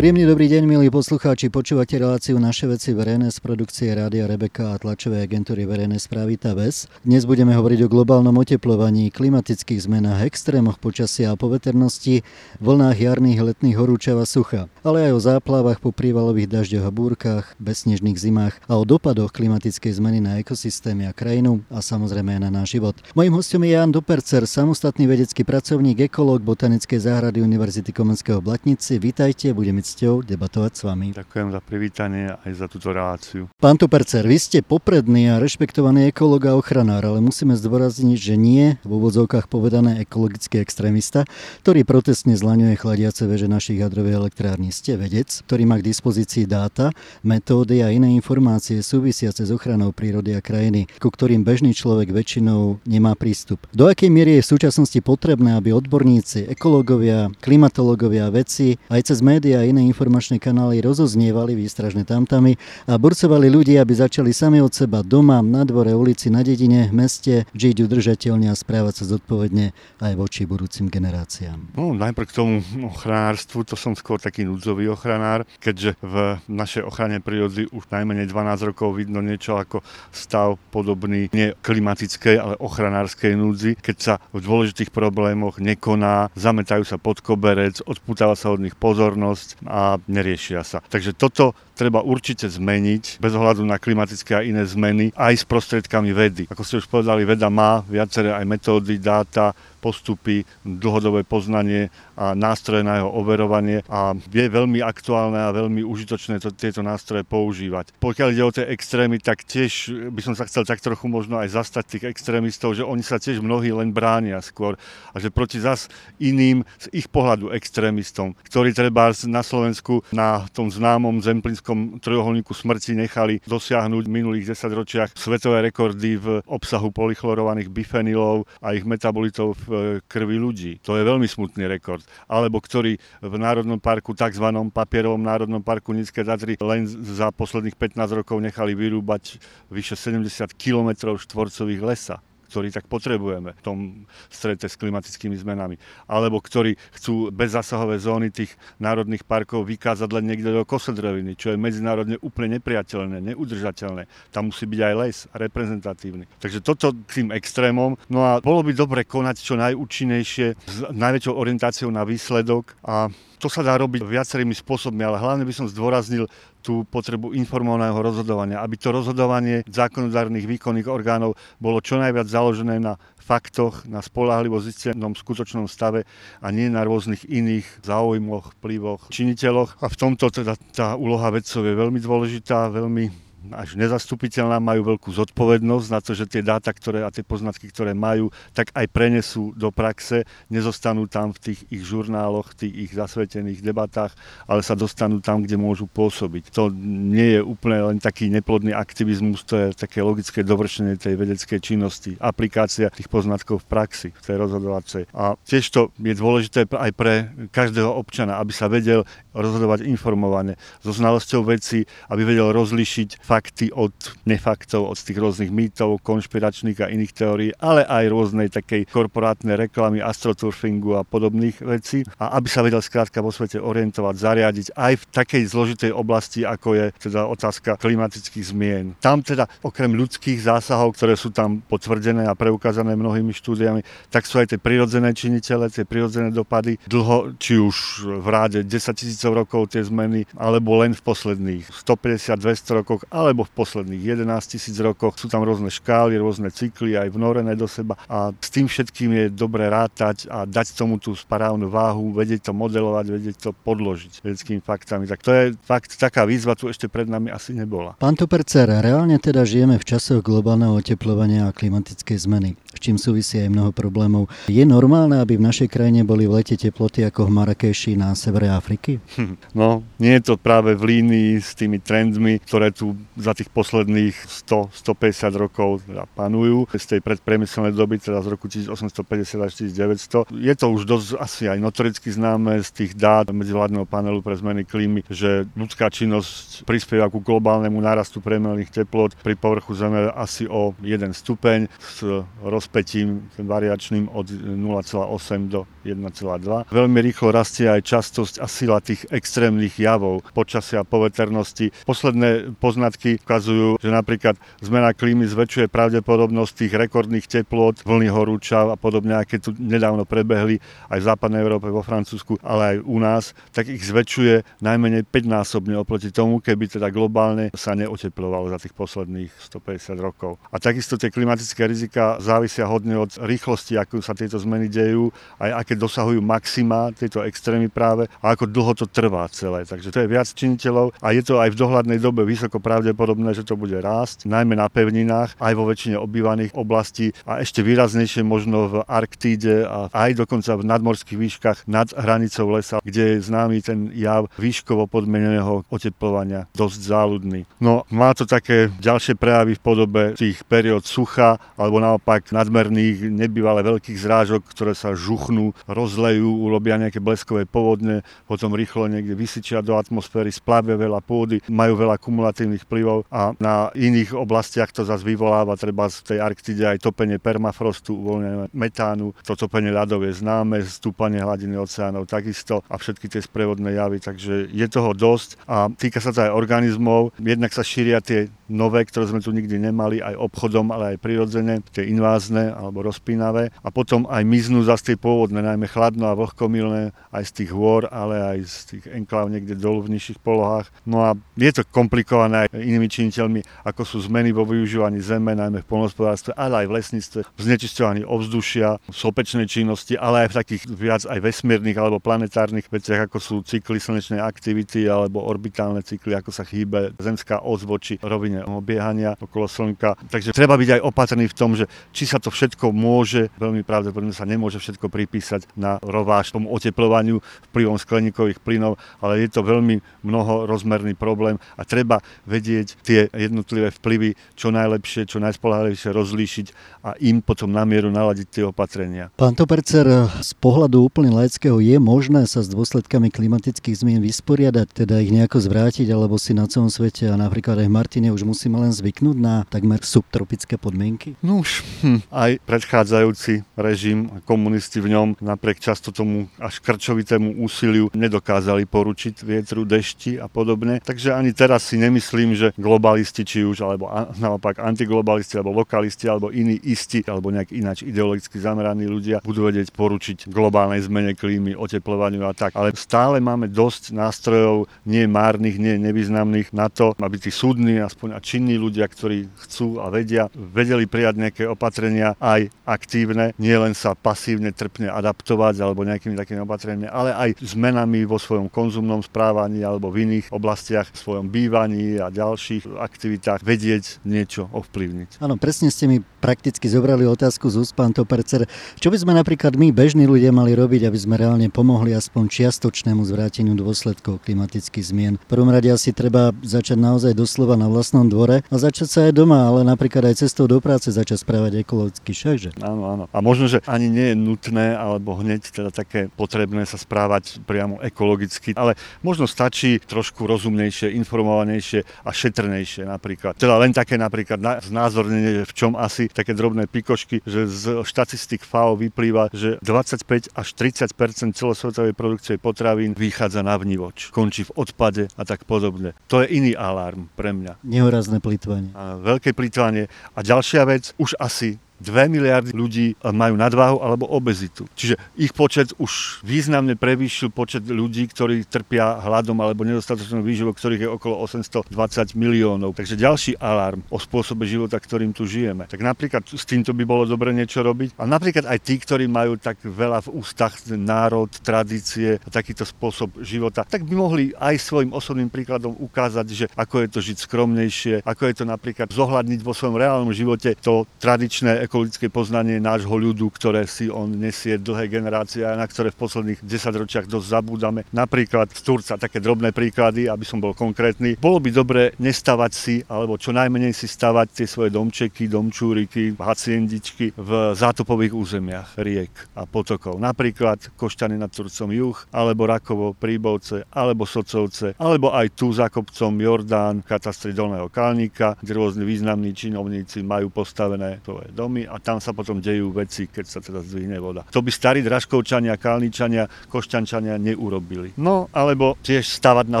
Príjemný 0.00 0.24
dobrý 0.24 0.48
deň, 0.48 0.64
milí 0.64 0.88
poslucháči. 0.88 1.52
Počúvate 1.52 2.00
reláciu 2.00 2.40
Naše 2.40 2.64
veci 2.64 2.96
verejné 2.96 3.28
z 3.28 3.36
produkcie 3.36 3.92
Rádia 3.92 4.24
Rebeka 4.24 4.72
a 4.72 4.80
tlačovej 4.80 5.28
agentúry 5.28 5.68
verejné 5.68 6.00
správy 6.00 6.40
TAVES. 6.40 7.04
Dnes 7.04 7.28
budeme 7.28 7.52
hovoriť 7.52 7.84
o 7.84 7.92
globálnom 7.92 8.32
oteplovaní, 8.32 9.12
klimatických 9.12 9.84
zmenách, 9.84 10.24
extrémoch 10.24 10.80
počasia 10.80 11.28
a 11.28 11.36
poveternosti, 11.36 12.24
vlnách 12.64 12.96
jarných, 12.96 13.52
letných 13.52 13.76
horúčav 13.76 14.16
a 14.16 14.24
sucha, 14.24 14.72
ale 14.80 15.04
aj 15.04 15.12
o 15.12 15.20
záplavách 15.20 15.84
po 15.84 15.92
prívalových 15.92 16.48
dažďoch 16.48 16.88
a 16.88 16.92
búrkach, 16.96 17.52
bezsnežných 17.60 18.16
zimách 18.16 18.56
a 18.72 18.80
o 18.80 18.88
dopadoch 18.88 19.36
klimatickej 19.36 20.00
zmeny 20.00 20.24
na 20.24 20.40
ekosystémy 20.40 21.04
a 21.04 21.12
krajinu 21.12 21.60
a 21.68 21.84
samozrejme 21.84 22.40
aj 22.40 22.48
na 22.48 22.48
náš 22.48 22.80
život. 22.80 22.96
Mojím 23.12 23.36
hostom 23.36 23.68
je 23.68 23.76
Jan 23.76 23.92
Dopercer, 23.92 24.48
samostatný 24.48 25.04
vedecký 25.04 25.44
pracovník, 25.44 26.08
ekológ 26.08 26.40
Botanickej 26.40 27.04
záhrady 27.04 27.44
Univerzity 27.44 27.92
Komenského 27.92 28.40
v 28.40 28.48
Blatnici. 28.48 28.96
Vítajte, 28.96 29.52
budeme 29.52 29.84
cťou 29.96 30.22
debatovať 30.22 30.72
s 30.78 30.82
vami. 30.86 31.06
Ďakujem 31.16 31.48
za 31.50 31.60
privítanie 31.60 32.24
aj 32.46 32.52
za 32.54 32.66
túto 32.70 32.94
reláciu. 32.94 33.50
Pán 33.58 33.74
Tupercer, 33.74 34.22
vy 34.22 34.38
ste 34.38 34.58
popredný 34.62 35.32
a 35.32 35.42
rešpektovaný 35.42 36.14
ekológ 36.14 36.46
a 36.46 36.52
ochranár, 36.54 37.02
ale 37.02 37.18
musíme 37.18 37.58
zdôrazniť, 37.58 38.18
že 38.18 38.34
nie 38.38 38.78
v 38.86 38.90
úvodzovkách 38.90 39.50
povedané 39.50 40.02
ekologický 40.04 40.62
extrémista, 40.62 41.26
ktorý 41.66 41.82
protestne 41.82 42.38
zlaňuje 42.38 42.78
chladiace 42.78 43.26
veže 43.26 43.50
našich 43.50 43.82
jadrových 43.82 44.20
elektrární. 44.26 44.70
Ste 44.70 44.94
vedec, 44.94 45.28
ktorý 45.48 45.66
má 45.66 45.80
k 45.80 45.88
dispozícii 45.90 46.46
dáta, 46.46 46.94
metódy 47.26 47.82
a 47.82 47.90
iné 47.90 48.12
informácie 48.14 48.84
súvisiace 48.84 49.46
s 49.46 49.50
ochranou 49.50 49.90
prírody 49.90 50.36
a 50.36 50.44
krajiny, 50.44 50.86
ku 51.00 51.08
ktorým 51.08 51.42
bežný 51.42 51.72
človek 51.74 52.12
väčšinou 52.12 52.84
nemá 52.84 53.16
prístup. 53.16 53.64
Do 53.72 53.88
akej 53.88 54.12
miery 54.12 54.38
je 54.38 54.44
v 54.46 54.52
súčasnosti 54.56 55.00
potrebné, 55.00 55.56
aby 55.56 55.72
odborníci, 55.72 56.50
ekológovia, 56.52 57.32
klimatológovia, 57.40 58.28
vedci 58.28 58.76
aj 58.92 59.12
cez 59.12 59.18
médiá 59.24 59.62
a 59.62 59.68
iné 59.68 59.79
informačné 59.86 60.42
kanály 60.42 60.84
rozoznievali 60.84 61.56
výstražné 61.56 62.04
tamtamy 62.04 62.58
a 62.84 62.98
burcovali 62.98 63.48
ľudí, 63.48 63.78
aby 63.78 63.92
začali 63.94 64.34
sami 64.34 64.58
od 64.60 64.74
seba 64.74 65.00
doma, 65.00 65.40
na 65.40 65.64
dvore, 65.64 65.94
ulici, 65.96 66.28
na 66.28 66.44
dedine, 66.44 66.92
meste 66.92 67.48
žiť 67.54 67.76
udržateľne 67.86 68.50
a 68.50 68.54
správať 68.56 69.02
sa 69.02 69.04
zodpovedne 69.16 69.72
aj 70.02 70.12
voči 70.18 70.44
budúcim 70.44 70.90
generáciám. 70.90 71.76
No, 71.78 71.96
najprv 71.96 72.26
k 72.28 72.36
tomu 72.36 72.54
ochranárstvu, 72.90 73.64
to 73.64 73.78
som 73.78 73.94
skôr 73.96 74.20
taký 74.20 74.44
núdzový 74.44 74.90
ochranár, 74.90 75.46
keďže 75.62 75.96
v 76.02 76.40
našej 76.50 76.82
ochrane 76.84 77.22
prírody 77.22 77.70
už 77.70 77.86
najmenej 77.92 78.26
12 78.28 78.68
rokov 78.74 78.98
vidno 78.98 79.22
niečo 79.22 79.56
ako 79.56 79.84
stav 80.10 80.58
podobný 80.74 81.30
nie 81.30 81.54
klimatickej, 81.62 82.36
ale 82.36 82.54
ochranárskej 82.58 83.38
núdzi, 83.38 83.78
keď 83.78 83.96
sa 83.96 84.14
v 84.34 84.42
dôležitých 84.42 84.90
problémoch 84.90 85.62
nekoná, 85.62 86.32
zametajú 86.34 86.82
sa 86.82 86.96
pod 86.98 87.22
koberec, 87.22 87.78
odputáva 87.86 88.34
sa 88.34 88.50
od 88.50 88.60
nich 88.64 88.74
pozornosť 88.74 89.62
a 89.70 90.02
neriešia 90.10 90.66
sa. 90.66 90.82
Takže 90.82 91.14
toto 91.14 91.54
treba 91.80 92.04
určite 92.04 92.44
zmeniť 92.44 93.16
bez 93.16 93.32
ohľadu 93.32 93.64
na 93.64 93.80
klimatické 93.80 94.36
a 94.36 94.44
iné 94.44 94.68
zmeny 94.68 95.16
aj 95.16 95.40
s 95.40 95.44
prostriedkami 95.48 96.12
vedy. 96.12 96.44
Ako 96.52 96.60
ste 96.60 96.76
už 96.76 96.92
povedali, 96.92 97.24
veda 97.24 97.48
má 97.48 97.80
viaceré 97.88 98.36
aj 98.36 98.44
metódy, 98.44 99.00
dáta, 99.00 99.56
postupy, 99.80 100.44
dlhodobé 100.60 101.24
poznanie 101.24 101.88
a 102.20 102.36
nástroje 102.36 102.84
na 102.84 103.00
jeho 103.00 103.08
overovanie 103.16 103.80
a 103.88 104.12
je 104.12 104.44
veľmi 104.44 104.84
aktuálne 104.84 105.40
a 105.40 105.56
veľmi 105.56 105.80
užitočné 105.80 106.36
to, 106.36 106.52
tieto 106.52 106.84
nástroje 106.84 107.24
používať. 107.24 107.96
Pokiaľ 107.96 108.28
ide 108.28 108.44
o 108.44 108.52
tie 108.52 108.68
extrémy, 108.68 109.16
tak 109.24 109.48
tiež 109.48 109.88
by 110.12 110.20
som 110.20 110.36
sa 110.36 110.44
chcel 110.44 110.68
tak 110.68 110.84
trochu 110.84 111.08
možno 111.08 111.40
aj 111.40 111.56
zastať 111.56 111.84
tých 111.96 112.04
extrémistov, 112.12 112.76
že 112.76 112.84
oni 112.84 113.00
sa 113.00 113.16
tiež 113.16 113.40
mnohí 113.40 113.72
len 113.72 113.88
bránia 113.88 114.44
skôr 114.44 114.76
a 115.10 115.16
že 115.16 115.32
proti 115.32 115.56
zas 115.56 115.88
iným 116.20 116.60
z 116.76 116.92
ich 116.92 117.08
pohľadu 117.08 117.56
extrémistom, 117.56 118.36
ktorí 118.44 118.76
treba 118.76 119.16
na 119.24 119.40
Slovensku 119.40 120.04
na 120.12 120.44
tom 120.52 120.68
známom 120.68 121.24
zemplínskom 121.24 121.69
trojuholníku 121.98 122.52
smrti 122.54 122.96
nechali 122.96 123.42
dosiahnuť 123.44 124.04
v 124.06 124.14
minulých 124.14 124.54
10 124.54 124.78
ročiach 124.80 125.10
svetové 125.14 125.66
rekordy 125.70 126.16
v 126.16 126.26
obsahu 126.46 126.94
polychlorovaných 126.94 127.72
bifenylov 127.72 128.46
a 128.62 128.74
ich 128.76 128.86
metabolitov 128.86 129.58
v 129.66 129.98
krvi 130.06 130.36
ľudí. 130.38 130.72
To 130.86 130.96
je 130.96 131.02
veľmi 131.04 131.26
smutný 131.26 131.66
rekord. 131.66 132.04
Alebo 132.30 132.60
ktorí 132.62 132.96
v 133.22 133.34
Národnom 133.36 133.82
parku, 133.82 134.14
tzv. 134.16 134.46
papierovom 134.72 135.20
Národnom 135.20 135.60
parku 135.60 135.92
Nízke 135.92 136.22
Tatry 136.22 136.56
len 136.60 136.86
za 136.86 137.34
posledných 137.34 137.76
15 137.76 138.18
rokov 138.22 138.36
nechali 138.38 138.72
vyrúbať 138.76 139.40
vyše 139.68 139.98
70 139.98 140.54
km 140.56 141.16
štvorcových 141.18 141.82
lesa 141.82 142.16
ktorý 142.50 142.74
tak 142.74 142.90
potrebujeme 142.90 143.54
v 143.54 143.62
tom 143.62 143.78
strete 144.26 144.66
s 144.66 144.74
klimatickými 144.74 145.38
zmenami. 145.38 145.78
Alebo 146.10 146.42
ktorí 146.42 146.74
chcú 146.98 147.30
bezzasahové 147.30 148.02
zóny 148.02 148.34
tých 148.34 148.58
národných 148.82 149.22
parkov 149.22 149.70
vykázať 149.70 150.10
len 150.10 150.34
niekde 150.34 150.50
do 150.50 150.66
kosedroviny, 150.66 151.38
čo 151.38 151.54
je 151.54 151.62
medzinárodne 151.62 152.18
úplne 152.18 152.58
nepriateľné, 152.58 153.22
neudržateľné. 153.32 154.10
Tam 154.34 154.50
musí 154.50 154.66
byť 154.66 154.80
aj 154.82 154.94
les 154.98 155.16
reprezentatívny. 155.30 156.26
Takže 156.42 156.58
toto 156.58 156.90
tým 157.06 157.30
extrémom. 157.30 157.94
No 158.10 158.26
a 158.26 158.42
bolo 158.42 158.66
by 158.66 158.74
dobre 158.74 159.06
konať 159.06 159.36
čo 159.38 159.54
najúčinnejšie 159.54 160.46
s 160.58 160.76
najväčšou 160.90 161.34
orientáciou 161.38 161.94
na 161.94 162.02
výsledok 162.02 162.74
a 162.82 163.06
to 163.40 163.48
sa 163.48 163.64
dá 163.64 163.72
robiť 163.80 164.04
viacerými 164.04 164.52
spôsobmi, 164.52 165.00
ale 165.00 165.16
hlavne 165.16 165.48
by 165.48 165.54
som 165.56 165.64
zdôraznil 165.64 166.28
tú 166.60 166.84
potrebu 166.84 167.32
informovaného 167.32 167.96
rozhodovania, 167.96 168.60
aby 168.60 168.76
to 168.76 168.92
rozhodovanie 168.92 169.64
zákonodárnych 169.64 170.44
výkonných 170.44 170.84
orgánov 170.84 171.40
bolo 171.56 171.80
čo 171.80 171.96
najviac 171.96 172.28
založené 172.28 172.76
na 172.76 173.00
faktoch, 173.16 173.88
na 173.88 174.04
spolahlivo 174.04 174.60
zistenom 174.60 175.16
skutočnom 175.16 175.64
stave 175.70 176.04
a 176.44 176.52
nie 176.52 176.68
na 176.68 176.84
rôznych 176.84 177.24
iných 177.24 177.86
záujmoch, 177.86 178.60
vplyvoch, 178.60 179.08
činiteľoch. 179.08 179.80
A 179.80 179.86
v 179.88 179.96
tomto 179.96 180.28
teda 180.28 180.58
tá 180.74 180.98
úloha 180.98 181.32
vedcov 181.32 181.64
je 181.64 181.74
veľmi 181.78 182.02
dôležitá, 182.02 182.68
veľmi 182.68 183.29
až 183.52 183.80
nezastupiteľná, 183.80 184.60
majú 184.60 184.94
veľkú 184.94 185.10
zodpovednosť 185.10 185.86
na 185.88 186.00
to, 186.04 186.12
že 186.12 186.28
tie 186.28 186.44
dáta 186.44 186.70
ktoré, 186.70 187.02
a 187.02 187.10
tie 187.10 187.24
poznatky, 187.24 187.72
ktoré 187.72 187.96
majú, 187.96 188.28
tak 188.52 188.68
aj 188.76 188.86
prenesú 188.92 189.56
do 189.56 189.72
praxe, 189.72 190.28
nezostanú 190.52 191.08
tam 191.08 191.32
v 191.32 191.50
tých 191.50 191.60
ich 191.72 191.82
žurnáloch, 191.82 192.52
tých 192.52 192.88
ich 192.88 192.92
zasvetených 192.92 193.64
debatách, 193.64 194.12
ale 194.44 194.60
sa 194.60 194.76
dostanú 194.76 195.24
tam, 195.24 195.40
kde 195.40 195.56
môžu 195.56 195.88
pôsobiť. 195.88 196.52
To 196.52 196.68
nie 196.72 197.38
je 197.38 197.40
úplne 197.40 197.94
len 197.94 197.98
taký 197.98 198.28
neplodný 198.28 198.76
aktivizmus, 198.76 199.42
to 199.48 199.56
je 199.56 199.66
také 199.72 200.04
logické 200.04 200.44
dovršenie 200.44 201.00
tej 201.00 201.16
vedeckej 201.16 201.58
činnosti, 201.60 202.16
aplikácia 202.20 202.92
tých 202.92 203.08
poznatkov 203.08 203.64
v 203.64 203.70
praxi, 203.70 204.08
v 204.12 204.22
tej 204.22 204.36
rozhodovacej. 204.36 205.02
A 205.16 205.34
tiež 205.48 205.64
to 205.72 205.88
je 205.96 206.14
dôležité 206.14 206.68
aj 206.68 206.90
pre 206.92 207.32
každého 207.50 207.88
občana, 207.88 208.38
aby 208.38 208.52
sa 208.52 208.68
vedel 208.68 209.08
rozhodovať 209.34 209.86
informovane, 209.86 210.58
so 210.82 210.90
znalosťou 210.94 211.46
veci, 211.46 211.84
aby 212.10 212.22
vedel 212.26 212.50
rozlišiť 212.50 213.22
fakty 213.22 213.70
od 213.74 213.94
nefaktov, 214.26 214.90
od 214.90 214.98
tých 214.98 215.18
rôznych 215.18 215.50
mýtov, 215.50 216.02
konšpiračných 216.02 216.78
a 216.82 216.90
iných 216.90 217.12
teórií, 217.14 217.50
ale 217.58 217.86
aj 217.86 218.04
rôznej 218.10 218.48
takej 218.50 218.90
korporátnej 218.90 219.56
reklamy, 219.56 220.02
astroturfingu 220.02 220.98
a 220.98 221.06
podobných 221.06 221.62
vecí. 221.62 222.02
A 222.18 222.36
aby 222.38 222.48
sa 222.50 222.64
vedel 222.64 222.82
skrátka 222.82 223.22
vo 223.22 223.30
svete 223.30 223.62
orientovať, 223.62 224.14
zariadiť 224.16 224.66
aj 224.74 224.92
v 224.98 225.04
takej 225.10 225.42
zložitej 225.46 225.92
oblasti, 225.94 226.42
ako 226.42 226.68
je 226.74 226.86
teda 226.98 227.26
otázka 227.30 227.78
klimatických 227.78 228.44
zmien. 228.50 228.98
Tam 228.98 229.22
teda 229.22 229.46
okrem 229.62 229.94
ľudských 229.94 230.42
zásahov, 230.42 230.98
ktoré 230.98 231.14
sú 231.14 231.30
tam 231.30 231.62
potvrdené 231.64 232.26
a 232.26 232.34
preukázané 232.34 232.96
mnohými 232.96 233.30
štúdiami, 233.30 233.80
tak 234.10 234.26
sú 234.26 234.42
aj 234.42 234.56
tie 234.56 234.58
prirodzené 234.60 235.14
činitele, 235.14 235.70
tie 235.70 235.86
prirodzené 235.86 236.34
dopady 236.34 236.76
dlho, 236.88 237.36
či 237.38 237.60
už 237.60 237.76
v 238.20 238.26
ráde 238.26 238.60
10 238.66 238.96
tisícov 239.20 239.36
rokov 239.36 239.76
tie 239.76 239.84
zmeny, 239.84 240.24
alebo 240.32 240.80
len 240.80 240.96
v 240.96 241.02
posledných 241.04 241.68
150-200 241.68 242.80
rokoch, 242.80 243.04
alebo 243.12 243.44
v 243.44 243.52
posledných 243.52 244.24
11 244.24 244.24
tisíc 244.48 244.72
rokoch. 244.80 245.20
Sú 245.20 245.28
tam 245.28 245.44
rôzne 245.44 245.68
škály, 245.68 246.16
rôzne 246.16 246.48
cykly 246.48 246.96
aj 246.96 247.12
vnorené 247.12 247.52
do 247.52 247.68
seba 247.68 248.00
a 248.08 248.32
s 248.32 248.48
tým 248.48 248.64
všetkým 248.64 249.12
je 249.12 249.24
dobre 249.28 249.68
rátať 249.68 250.24
a 250.32 250.48
dať 250.48 250.72
tomu 250.72 250.96
tú 250.96 251.12
správnu 251.12 251.68
váhu, 251.68 252.16
vedieť 252.16 252.48
to 252.48 252.52
modelovať, 252.56 253.06
vedieť 253.12 253.36
to 253.36 253.50
podložiť 253.52 254.24
vedeckými 254.24 254.64
faktami. 254.64 255.04
Tak 255.04 255.20
to 255.20 255.30
je 255.36 255.44
fakt, 255.68 255.92
taká 256.00 256.24
výzva 256.24 256.56
tu 256.56 256.72
ešte 256.72 256.88
pred 256.88 257.04
nami 257.04 257.28
asi 257.28 257.52
nebola. 257.52 258.00
Pán 258.00 258.16
Topercer, 258.16 258.72
reálne 258.72 259.20
teda 259.20 259.44
žijeme 259.44 259.76
v 259.76 259.84
časoch 259.84 260.24
globálneho 260.24 260.80
oteplovania 260.80 261.44
a 261.44 261.52
klimatickej 261.52 262.16
zmeny, 262.24 262.56
s 262.72 262.80
čím 262.80 262.96
súvisí 262.96 263.36
aj 263.36 263.52
mnoho 263.52 263.70
problémov. 263.76 264.32
Je 264.48 264.64
normálne, 264.64 265.20
aby 265.20 265.36
v 265.36 265.44
našej 265.44 265.68
krajine 265.68 266.08
boli 266.08 266.24
v 266.24 266.40
lete 266.40 266.56
teploty 266.56 267.04
ako 267.04 267.28
v 267.28 267.34
Marrakeši 267.36 268.00
na 268.00 268.16
severe 268.16 268.48
Afriky? 268.48 269.02
No, 269.60 269.82
nie 269.98 270.14
je 270.20 270.32
to 270.32 270.34
práve 270.38 270.78
v 270.78 270.96
línii 270.96 271.42
s 271.42 271.58
tými 271.58 271.82
trendmi, 271.82 272.38
ktoré 272.38 272.70
tu 272.70 272.94
za 273.18 273.34
tých 273.34 273.50
posledných 273.50 274.14
100-150 274.14 275.42
rokov 275.42 275.82
teda 275.84 276.06
panujú. 276.14 276.70
Z 276.70 276.96
tej 276.96 277.00
predpriemyselnej 277.02 277.74
doby, 277.74 277.98
teda 277.98 278.22
z 278.22 278.28
roku 278.30 278.46
1850 278.46 279.46
až 279.46 279.52
1900. 279.58 280.30
Je 280.32 280.54
to 280.54 280.66
už 280.70 280.82
dosť 280.86 281.08
asi 281.18 281.42
aj 281.50 281.58
notoricky 281.58 282.08
známe 282.08 282.62
z 282.62 282.70
tých 282.70 282.92
dát 282.94 283.28
medzivládneho 283.30 283.84
panelu 283.84 284.22
pre 284.22 284.38
zmeny 284.38 284.62
klímy, 284.64 285.02
že 285.10 285.50
ľudská 285.58 285.90
činnosť 285.90 286.64
prispieva 286.64 287.10
ku 287.10 287.18
globálnemu 287.18 287.76
nárastu 287.80 288.22
priemerných 288.22 288.70
teplot 288.70 289.18
pri 289.20 289.34
povrchu 289.34 289.74
Zeme 289.74 290.10
asi 290.14 290.46
o 290.46 290.72
1 290.82 291.10
stupeň 291.10 291.66
s 291.80 292.04
rozpetím 292.40 293.28
variačným 293.36 294.08
od 294.12 294.30
0,8 294.30 295.52
do 295.52 295.66
1,2. 295.84 296.70
Veľmi 296.70 296.98
rýchlo 297.00 297.32
rastie 297.32 297.66
aj 297.66 297.82
častosť 297.84 298.34
a 298.40 298.46
sila 298.46 298.78
tých 298.84 298.99
extrémnych 299.08 299.80
javov, 299.80 300.20
počasia, 300.36 300.84
poveternosti. 300.84 301.72
Posledné 301.88 302.52
poznatky 302.60 303.22
ukazujú, 303.24 303.80
že 303.80 303.88
napríklad 303.88 304.36
zmena 304.60 304.92
klímy 304.92 305.24
zväčšuje 305.24 305.72
pravdepodobnosť 305.72 306.52
tých 306.52 306.72
rekordných 306.76 307.24
teplot, 307.24 307.88
vlny 307.88 308.12
horúčav 308.12 308.68
a 308.68 308.76
podobne, 308.76 309.16
aké 309.16 309.40
tu 309.40 309.56
nedávno 309.56 310.04
prebehli 310.04 310.60
aj 310.92 310.98
v 311.00 311.08
západnej 311.08 311.40
Európe, 311.40 311.70
vo 311.70 311.86
Francúzsku, 311.86 312.36
ale 312.42 312.76
aj 312.76 312.76
u 312.84 312.98
nás, 312.98 313.24
tak 313.54 313.70
ich 313.70 313.86
zväčšuje 313.86 314.60
najmenej 314.60 315.06
5-násobne 315.08 315.78
oproti 315.78 316.10
tomu, 316.10 316.42
keby 316.42 316.66
teda 316.66 316.90
globálne 316.90 317.54
sa 317.54 317.78
neoteplovalo 317.78 318.50
za 318.50 318.58
tých 318.58 318.74
posledných 318.74 319.30
150 319.30 319.94
rokov. 320.02 320.42
A 320.50 320.58
takisto 320.58 320.98
tie 320.98 321.14
klimatické 321.14 321.64
rizika 321.70 322.18
závisia 322.18 322.66
hodne 322.66 322.98
od 322.98 323.14
rýchlosti, 323.22 323.78
ako 323.78 324.02
sa 324.02 324.18
tieto 324.18 324.36
zmeny 324.42 324.66
dejú, 324.66 325.14
aj 325.38 325.50
aké 325.62 325.74
dosahujú 325.78 326.18
maxima 326.18 326.90
tieto 326.90 327.22
extrémy 327.22 327.70
práve 327.70 328.10
a 328.18 328.34
ako 328.34 328.50
dlho 328.50 328.72
to 328.74 328.86
trvá 328.90 329.30
celé. 329.30 329.62
Takže 329.64 329.94
to 329.94 330.02
je 330.02 330.10
viac 330.10 330.26
činiteľov 330.26 330.92
a 330.98 331.08
je 331.14 331.22
to 331.22 331.38
aj 331.38 331.54
v 331.54 331.60
dohľadnej 331.60 331.98
dobe 332.02 332.26
vysoko 332.26 332.58
pravdepodobné, 332.58 333.32
že 333.32 333.46
to 333.46 333.54
bude 333.54 333.74
rásť, 333.78 334.26
najmä 334.26 334.58
na 334.58 334.66
pevninách, 334.66 335.38
aj 335.38 335.52
vo 335.54 335.64
väčšine 335.70 335.96
obývaných 335.96 336.52
oblastí 336.58 337.14
a 337.24 337.40
ešte 337.40 337.62
výraznejšie 337.62 338.26
možno 338.26 338.58
v 338.68 338.74
Arktíde 338.84 339.64
a 339.64 339.88
aj 339.94 340.26
dokonca 340.26 340.58
v 340.58 340.66
nadmorských 340.66 341.18
výškach 341.18 341.58
nad 341.70 341.90
hranicou 341.94 342.50
lesa, 342.50 342.82
kde 342.82 343.16
je 343.16 343.24
známy 343.24 343.62
ten 343.62 343.88
jav 343.94 344.26
výškovo 344.36 344.90
podmeneného 344.90 345.62
oteplovania, 345.70 346.50
dosť 346.52 346.80
záľudný. 346.80 347.46
No 347.62 347.86
má 347.94 348.10
to 348.16 348.26
také 348.26 348.72
ďalšie 348.82 349.14
prejavy 349.14 349.54
v 349.56 349.64
podobe 349.64 350.02
tých 350.16 350.42
periód 350.46 350.82
sucha 350.84 351.38
alebo 351.54 351.78
naopak 351.78 352.32
nadmerných 352.32 353.12
nebývale 353.12 353.62
veľkých 353.62 353.98
zrážok, 353.98 354.42
ktoré 354.50 354.72
sa 354.72 354.96
žuchnú, 354.96 355.52
rozlejú, 355.68 356.26
urobia 356.40 356.80
nejaké 356.80 356.98
bleskové 356.98 357.44
povodne, 357.44 358.00
potom 358.24 358.56
rýchlo 358.56 358.79
niekde 358.86 359.18
vysyčia 359.18 359.60
do 359.60 359.76
atmosféry, 359.76 360.30
splavia 360.30 360.78
veľa 360.78 361.02
pôdy, 361.04 361.42
majú 361.50 361.76
veľa 361.76 361.98
kumulatívnych 361.98 362.64
vplyvov 362.64 363.08
a 363.10 363.34
na 363.36 363.68
iných 363.74 364.14
oblastiach 364.14 364.70
to 364.70 364.86
zase 364.86 365.02
vyvoláva 365.04 365.58
treba 365.58 365.90
z 365.90 366.14
tej 366.14 366.18
Arktide 366.22 366.64
aj 366.70 366.84
topenie 366.84 367.18
permafrostu, 367.18 367.96
uvoľnenie 367.96 368.54
metánu, 368.54 369.12
to 369.26 369.34
topenie 369.34 369.74
ľadov 369.74 370.06
je 370.06 370.22
známe, 370.22 370.62
stúpanie 370.64 371.20
hladiny 371.20 371.58
oceánov 371.58 372.06
takisto 372.06 372.62
a 372.70 372.78
všetky 372.78 373.10
tie 373.10 373.20
sprevodné 373.24 373.76
javy, 373.76 373.98
takže 373.98 374.46
je 374.48 374.66
toho 374.70 374.94
dosť 374.94 375.42
a 375.50 375.68
týka 375.72 375.98
sa 375.98 376.14
to 376.14 376.28
aj 376.28 376.32
organizmov. 376.36 377.16
Jednak 377.18 377.50
sa 377.50 377.66
šíria 377.66 377.98
tie 378.04 378.30
nové, 378.50 378.82
ktoré 378.84 379.06
sme 379.06 379.22
tu 379.22 379.30
nikdy 379.30 379.56
nemali, 379.62 380.02
aj 380.02 380.18
obchodom, 380.18 380.74
ale 380.74 380.94
aj 380.94 381.02
prirodzene, 381.02 381.62
tie 381.70 381.86
invázne 381.86 382.50
alebo 382.50 382.82
rozpínavé. 382.82 383.54
A 383.62 383.68
potom 383.70 384.04
aj 384.10 384.26
miznú 384.26 384.66
zase 384.66 384.92
tie 384.92 384.96
pôvodné, 384.98 385.40
najmä 385.40 385.70
chladno 385.70 386.10
a 386.10 386.18
vlhkomilné, 386.18 386.90
aj 387.14 387.24
z 387.30 387.32
tých 387.42 387.50
hôr, 387.54 387.86
ale 387.88 388.18
aj 388.18 388.38
z 388.44 388.56
tých 388.76 388.84
enkláv 388.86 389.32
niekde 389.32 389.58
dolu 389.58 389.86
v 389.86 389.98
nižších 389.98 390.22
polohách. 390.22 390.70
No 390.86 391.02
a 391.02 391.18
je 391.34 391.50
to 391.50 391.66
komplikované 391.66 392.46
aj 392.46 392.54
inými 392.54 392.86
činiteľmi, 392.86 393.40
ako 393.66 393.82
sú 393.82 393.98
zmeny 394.06 394.30
vo 394.30 394.46
využívaní 394.46 395.02
zeme, 395.02 395.34
najmä 395.34 395.64
v 395.64 395.70
polnospodárstve, 395.70 396.36
ale 396.38 396.64
aj 396.64 396.66
v 396.70 396.74
lesníctve, 396.78 397.20
v 397.26 397.40
znečisťovaní 397.40 398.02
ovzdušia, 398.06 398.78
v 398.86 398.94
sopečnej 398.94 399.50
činnosti, 399.50 399.98
ale 399.98 400.26
aj 400.26 400.28
v 400.30 400.38
takých 400.44 400.62
viac 400.70 401.02
aj 401.08 401.18
vesmírnych 401.18 401.76
alebo 401.80 401.98
planetárnych 401.98 402.68
veciach, 402.68 403.10
ako 403.10 403.18
sú 403.18 403.34
cykly 403.42 403.80
slnečnej 403.80 404.20
aktivity 404.20 404.86
alebo 404.86 405.24
orbitálne 405.24 405.82
cykly, 405.82 406.14
ako 406.14 406.30
sa 406.30 406.44
chýbe 406.46 406.94
zemská 407.00 407.42
os 407.42 407.64
voči 407.64 407.96
rovine 408.04 408.44
obiehania 408.44 409.16
okolo 409.16 409.48
Slnka. 409.48 409.96
Takže 410.12 410.36
treba 410.36 410.60
byť 410.60 410.78
aj 410.78 410.84
opatrný 410.84 411.26
v 411.26 411.36
tom, 411.36 411.56
že 411.56 411.66
či 411.90 412.04
sa 412.04 412.20
to 412.20 412.28
všetko 412.28 412.70
môže, 412.70 413.32
veľmi 413.40 413.64
pravdepodobne 413.64 414.14
sa 414.14 414.28
nemôže 414.28 414.60
všetko 414.60 414.92
pripísať 414.92 415.56
na 415.56 415.80
rováž 415.80 416.30
tomu 416.30 416.52
oteplovaniu 416.52 417.24
vplyvom 417.50 417.80
skleníkových 417.80 418.38
plynov, 418.44 418.59
ale 419.00 419.24
je 419.24 419.28
to 419.32 419.40
veľmi 419.40 419.80
mnohorozmerný 420.04 420.98
problém 420.98 421.40
a 421.56 421.62
treba 421.64 422.02
vedieť 422.26 422.76
tie 422.84 423.06
jednotlivé 423.14 423.70
vplyvy 423.70 424.18
čo 424.34 424.50
najlepšie, 424.50 425.06
čo 425.06 425.22
najspolahlivejšie 425.22 425.90
rozlíšiť 425.94 426.46
a 426.84 426.96
im 427.00 427.22
potom 427.22 427.52
na 427.52 427.62
mieru 427.62 427.92
naladiť 427.92 428.26
tie 428.28 428.44
opatrenia. 428.44 429.12
Pán 429.14 429.36
Topercer, 429.38 429.86
z 430.20 430.32
pohľadu 430.42 430.82
úplne 430.82 431.14
laického 431.14 431.62
je 431.62 431.76
možné 431.78 432.26
sa 432.26 432.42
s 432.42 432.50
dôsledkami 432.50 433.12
klimatických 433.14 433.78
zmien 433.78 434.02
vysporiadať, 434.02 434.84
teda 434.84 434.98
ich 435.04 435.14
nejako 435.14 435.38
zvrátiť, 435.38 435.86
alebo 435.92 436.18
si 436.18 436.34
na 436.34 436.50
celom 436.50 436.72
svete 436.72 437.06
a 437.06 437.14
napríklad 437.14 437.62
aj 437.62 437.68
v 437.70 437.76
Martine 437.76 438.08
už 438.10 438.26
musíme 438.26 438.58
len 438.58 438.74
zvyknúť 438.74 439.16
na 439.16 439.46
takmer 439.46 439.84
subtropické 439.86 440.58
podmienky? 440.58 441.14
No 441.22 441.46
už 441.46 441.62
hm, 441.86 442.02
aj 442.10 442.42
predchádzajúci 442.42 443.46
režim 443.54 444.10
komunisti 444.26 444.82
v 444.82 444.98
ňom 444.98 445.08
napriek 445.22 445.62
často 445.62 445.94
tomu 445.94 446.26
až 446.42 446.58
krčovitému 446.58 447.38
úsiliu 447.38 447.86
nedokázali 447.94 448.49
poručiť 448.66 449.22
vietru, 449.22 449.62
dešti 449.68 450.16
a 450.18 450.26
podobne. 450.26 450.80
Takže 450.82 451.14
ani 451.14 451.30
teraz 451.36 451.68
si 451.70 451.76
nemyslím, 451.76 452.34
že 452.34 452.48
globalisti, 452.56 453.22
či 453.22 453.44
už 453.46 453.62
alebo 453.62 453.90
a, 453.90 454.10
naopak 454.16 454.58
antiglobalisti, 454.58 455.38
alebo 455.38 455.60
lokalisti, 455.62 456.08
alebo 456.08 456.32
iní 456.32 456.56
isti, 456.66 457.04
alebo 457.06 457.30
nejak 457.30 457.52
ináč 457.52 457.86
ideologicky 457.86 458.40
zameraní 458.40 458.88
ľudia 458.88 459.22
budú 459.22 459.46
vedieť 459.46 459.70
poručiť 459.74 460.26
globálnej 460.30 460.82
zmene 460.84 461.12
klímy, 461.14 461.54
oteplovaniu 461.54 462.24
a 462.26 462.32
tak. 462.32 462.56
Ale 462.56 462.74
stále 462.74 463.20
máme 463.20 463.46
dosť 463.50 463.92
nástrojov, 463.92 464.66
nie 464.88 465.04
márnych, 465.04 465.60
nie 465.60 465.76
nevýznamných 465.78 466.50
na 466.56 466.72
to, 466.72 466.96
aby 466.98 467.16
tí 467.20 467.28
súdni, 467.28 467.78
aspoň 467.82 468.22
činní 468.24 468.56
ľudia, 468.56 468.86
ktorí 468.86 469.26
chcú 469.46 469.82
a 469.82 469.90
vedia, 469.90 470.30
vedeli 470.32 470.86
prijať 470.86 471.14
nejaké 471.18 471.44
opatrenia 471.50 472.14
aj 472.22 472.48
aktívne, 472.64 473.34
nie 473.36 473.56
len 473.58 473.74
sa 473.74 473.98
pasívne, 473.98 474.54
trpne 474.54 474.88
adaptovať 474.92 475.58
alebo 475.58 475.82
nejakými 475.82 476.14
takými 476.14 476.40
opatreniami, 476.46 476.86
ale 476.86 477.10
aj 477.10 477.30
zmenami 477.42 478.06
vo 478.06 478.16
svojom 478.30 478.46
konzumnom 478.46 479.02
správaní 479.02 479.66
alebo 479.66 479.90
v 479.90 480.06
iných 480.06 480.30
oblastiach, 480.30 480.86
v 480.94 481.00
svojom 481.02 481.26
bývaní 481.26 481.98
a 481.98 482.14
ďalších 482.14 482.78
aktivitách 482.78 483.42
vedieť 483.42 483.98
niečo 484.06 484.46
ovplyvniť. 484.54 485.18
Áno, 485.18 485.34
presne 485.34 485.74
ste 485.74 485.90
mi 485.90 485.98
prakticky 486.22 486.70
zobrali 486.70 487.08
otázku 487.10 487.50
z 487.50 487.66
úst, 487.66 487.74
pán 487.74 487.90
Topercer. 487.90 488.46
Čo 488.78 488.94
by 488.94 488.98
sme 489.02 489.12
napríklad 489.18 489.58
my, 489.58 489.74
bežní 489.74 490.06
ľudia, 490.06 490.30
mali 490.30 490.54
robiť, 490.54 490.86
aby 490.86 490.98
sme 491.00 491.18
reálne 491.18 491.50
pomohli 491.50 491.90
aspoň 491.96 492.30
čiastočnému 492.30 493.02
zvráteniu 493.02 493.58
dôsledkov 493.58 494.22
klimatických 494.22 494.84
zmien? 494.86 495.14
V 495.18 495.26
prvom 495.26 495.50
rade 495.50 495.66
asi 495.66 495.90
treba 495.90 496.30
začať 496.44 496.78
naozaj 496.78 497.18
doslova 497.18 497.58
na 497.58 497.66
vlastnom 497.66 498.06
dvore 498.06 498.46
a 498.46 498.54
začať 498.54 498.88
sa 498.88 499.00
aj 499.10 499.16
doma, 499.16 499.48
ale 499.48 499.66
napríklad 499.66 500.12
aj 500.12 500.22
cestou 500.22 500.46
do 500.46 500.62
práce 500.62 500.92
začať 500.92 501.24
správať 501.24 501.64
ekologicky, 501.64 502.14
všakže. 502.14 502.60
Áno, 502.62 502.86
áno. 502.86 503.04
A 503.10 503.18
možno, 503.24 503.50
že 503.50 503.64
ani 503.64 503.88
nie 503.90 504.12
je 504.12 504.16
nutné 504.20 504.76
alebo 504.76 505.16
hneď 505.18 505.50
teda 505.50 505.72
také 505.72 506.12
potrebné 506.14 506.68
sa 506.68 506.76
správať 506.76 507.40
priamo 507.48 507.80
ekologicky, 507.80 508.19
ale 508.58 508.74
možno 509.00 509.24
stačí 509.30 509.78
trošku 509.80 510.26
rozumnejšie, 510.26 510.92
informovanejšie 510.98 512.04
a 512.04 512.10
šetrnejšie 512.10 512.84
napríklad. 512.88 513.38
Teda 513.38 513.56
len 513.56 513.72
také 513.72 513.96
napríklad 513.96 514.40
znázornenie, 514.64 515.46
v 515.46 515.52
čom 515.54 515.78
asi 515.78 516.10
také 516.10 516.34
drobné 516.34 516.66
pikošky, 516.66 517.22
že 517.24 517.46
z 517.46 517.86
štatistik 517.86 518.42
FAO 518.42 518.76
vyplýva, 518.76 519.30
že 519.30 519.56
25 519.62 520.34
až 520.34 520.48
30 520.56 520.92
celosvetovej 521.32 521.94
produkcie 521.94 522.36
potravín 522.36 522.92
vychádza 522.96 523.44
na 523.46 523.54
vnívoč, 523.56 524.10
končí 524.10 524.44
v 524.48 524.52
odpade 524.56 525.08
a 525.14 525.22
tak 525.24 525.46
podobne. 525.46 525.94
To 526.10 526.24
je 526.24 526.28
iný 526.32 526.52
alarm 526.56 527.08
pre 527.14 527.30
mňa. 527.32 527.62
Nehorazné 527.64 528.18
plýtvanie. 528.18 528.72
Veľké 529.00 529.32
plýtvanie. 529.36 529.86
A 530.16 530.20
ďalšia 530.20 530.66
vec, 530.66 530.92
už 530.98 531.16
asi 531.20 531.60
2 531.80 532.12
miliardy 532.12 532.52
ľudí 532.52 532.94
majú 533.00 533.34
nadváhu 533.40 533.80
alebo 533.80 534.04
obezitu. 534.06 534.68
Čiže 534.76 535.00
ich 535.16 535.32
počet 535.32 535.72
už 535.80 536.20
významne 536.22 536.76
prevýšil 536.76 537.32
počet 537.32 537.64
ľudí, 537.64 538.04
ktorí 538.08 538.44
trpia 538.44 539.00
hladom 539.00 539.40
alebo 539.40 539.64
nedostatočnou 539.64 540.20
výživou, 540.20 540.52
ktorých 540.52 540.86
je 540.86 540.90
okolo 540.92 541.24
820 541.24 541.72
miliónov. 542.16 542.76
Takže 542.76 543.00
ďalší 543.00 543.40
alarm 543.40 543.80
o 543.88 543.96
spôsobe 543.96 544.44
života, 544.44 544.76
ktorým 544.76 545.16
tu 545.16 545.24
žijeme. 545.24 545.64
Tak 545.66 545.80
napríklad 545.80 546.28
s 546.28 546.44
týmto 546.44 546.76
by 546.76 546.84
bolo 546.84 547.08
dobre 547.08 547.32
niečo 547.32 547.64
robiť. 547.64 547.96
A 547.96 548.04
napríklad 548.04 548.44
aj 548.44 548.58
tí, 548.60 548.76
ktorí 548.76 549.08
majú 549.08 549.40
tak 549.40 549.60
veľa 549.64 550.04
v 550.04 550.20
ústach 550.20 550.60
národ, 550.68 551.32
tradície 551.40 552.20
a 552.20 552.28
takýto 552.28 552.68
spôsob 552.68 553.24
života, 553.24 553.64
tak 553.64 553.88
by 553.88 553.94
mohli 553.96 554.24
aj 554.36 554.60
svojim 554.60 554.92
osobným 554.92 555.32
príkladom 555.32 555.72
ukázať, 555.80 556.26
že 556.28 556.46
ako 556.52 556.84
je 556.84 556.88
to 556.92 557.00
žiť 557.00 557.16
skromnejšie, 557.24 557.94
ako 558.04 558.22
je 558.28 558.34
to 558.36 558.44
napríklad 558.44 558.88
zohľadniť 558.92 559.40
vo 559.40 559.56
svojom 559.56 559.76
reálnom 559.80 560.12
živote 560.12 560.52
to 560.60 560.84
tradičné 561.00 561.64
ekologické 561.70 562.10
poznanie 562.10 562.58
nášho 562.58 562.98
ľudu, 562.98 563.30
ktoré 563.30 563.62
si 563.70 563.86
on 563.86 564.10
nesie 564.10 564.58
dlhé 564.58 564.90
generácie 564.90 565.46
a 565.46 565.54
na 565.54 565.70
ktoré 565.70 565.94
v 565.94 566.02
posledných 566.02 566.42
desaťročiach 566.42 567.06
dosť 567.06 567.26
zabúdame. 567.30 567.86
Napríklad 567.94 568.50
z 568.50 568.60
Turca, 568.66 568.98
také 568.98 569.22
drobné 569.22 569.54
príklady, 569.54 570.10
aby 570.10 570.26
som 570.26 570.42
bol 570.42 570.50
konkrétny. 570.50 571.14
Bolo 571.22 571.38
by 571.38 571.54
dobre 571.54 571.94
nestavať 572.02 572.50
si, 572.50 572.82
alebo 572.90 573.14
čo 573.22 573.30
najmenej 573.30 573.70
si 573.70 573.86
stavať 573.86 574.42
tie 574.42 574.46
svoje 574.50 574.74
domčeky, 574.74 575.30
domčúriky, 575.30 576.18
haciendičky 576.18 577.14
v 577.14 577.54
zátopových 577.54 578.18
územiach 578.18 578.68
riek 578.82 579.14
a 579.38 579.46
potokov. 579.46 579.94
Napríklad 580.02 580.74
Košťany 580.74 581.14
nad 581.22 581.30
Turcom 581.30 581.70
juh, 581.70 581.94
alebo 582.10 582.50
Rakovo, 582.50 582.98
Príbovce, 582.98 583.62
alebo 583.70 584.10
Socovce, 584.10 584.74
alebo 584.82 585.14
aj 585.14 585.38
tu 585.38 585.54
za 585.54 585.70
kopcom 585.70 586.18
Jordán, 586.18 586.82
katastri 586.82 587.30
Dolného 587.30 587.70
Kalníka, 587.70 588.34
kde 588.42 588.58
rôzni 588.58 588.82
významní 588.82 589.30
činovníci 589.30 590.02
majú 590.02 590.34
postavené 590.34 590.98
svoje 591.06 591.30
domy 591.30 591.59
a 591.66 591.76
tam 591.80 591.98
sa 591.98 592.12
potom 592.12 592.38
dejú 592.38 592.72
veci, 592.72 593.08
keď 593.08 593.24
sa 593.26 593.40
teda 593.42 593.60
zdvihne 593.64 593.98
voda. 594.00 594.24
To 594.30 594.40
by 594.44 594.50
starí 594.52 594.80
Dražkovčania, 594.80 595.58
Kalničania, 595.60 596.28
Košťančania 596.48 597.16
neurobili. 597.20 597.96
No, 598.00 598.28
alebo 598.32 598.76
tiež 598.80 599.04
stavať 599.04 599.46
na 599.48 599.60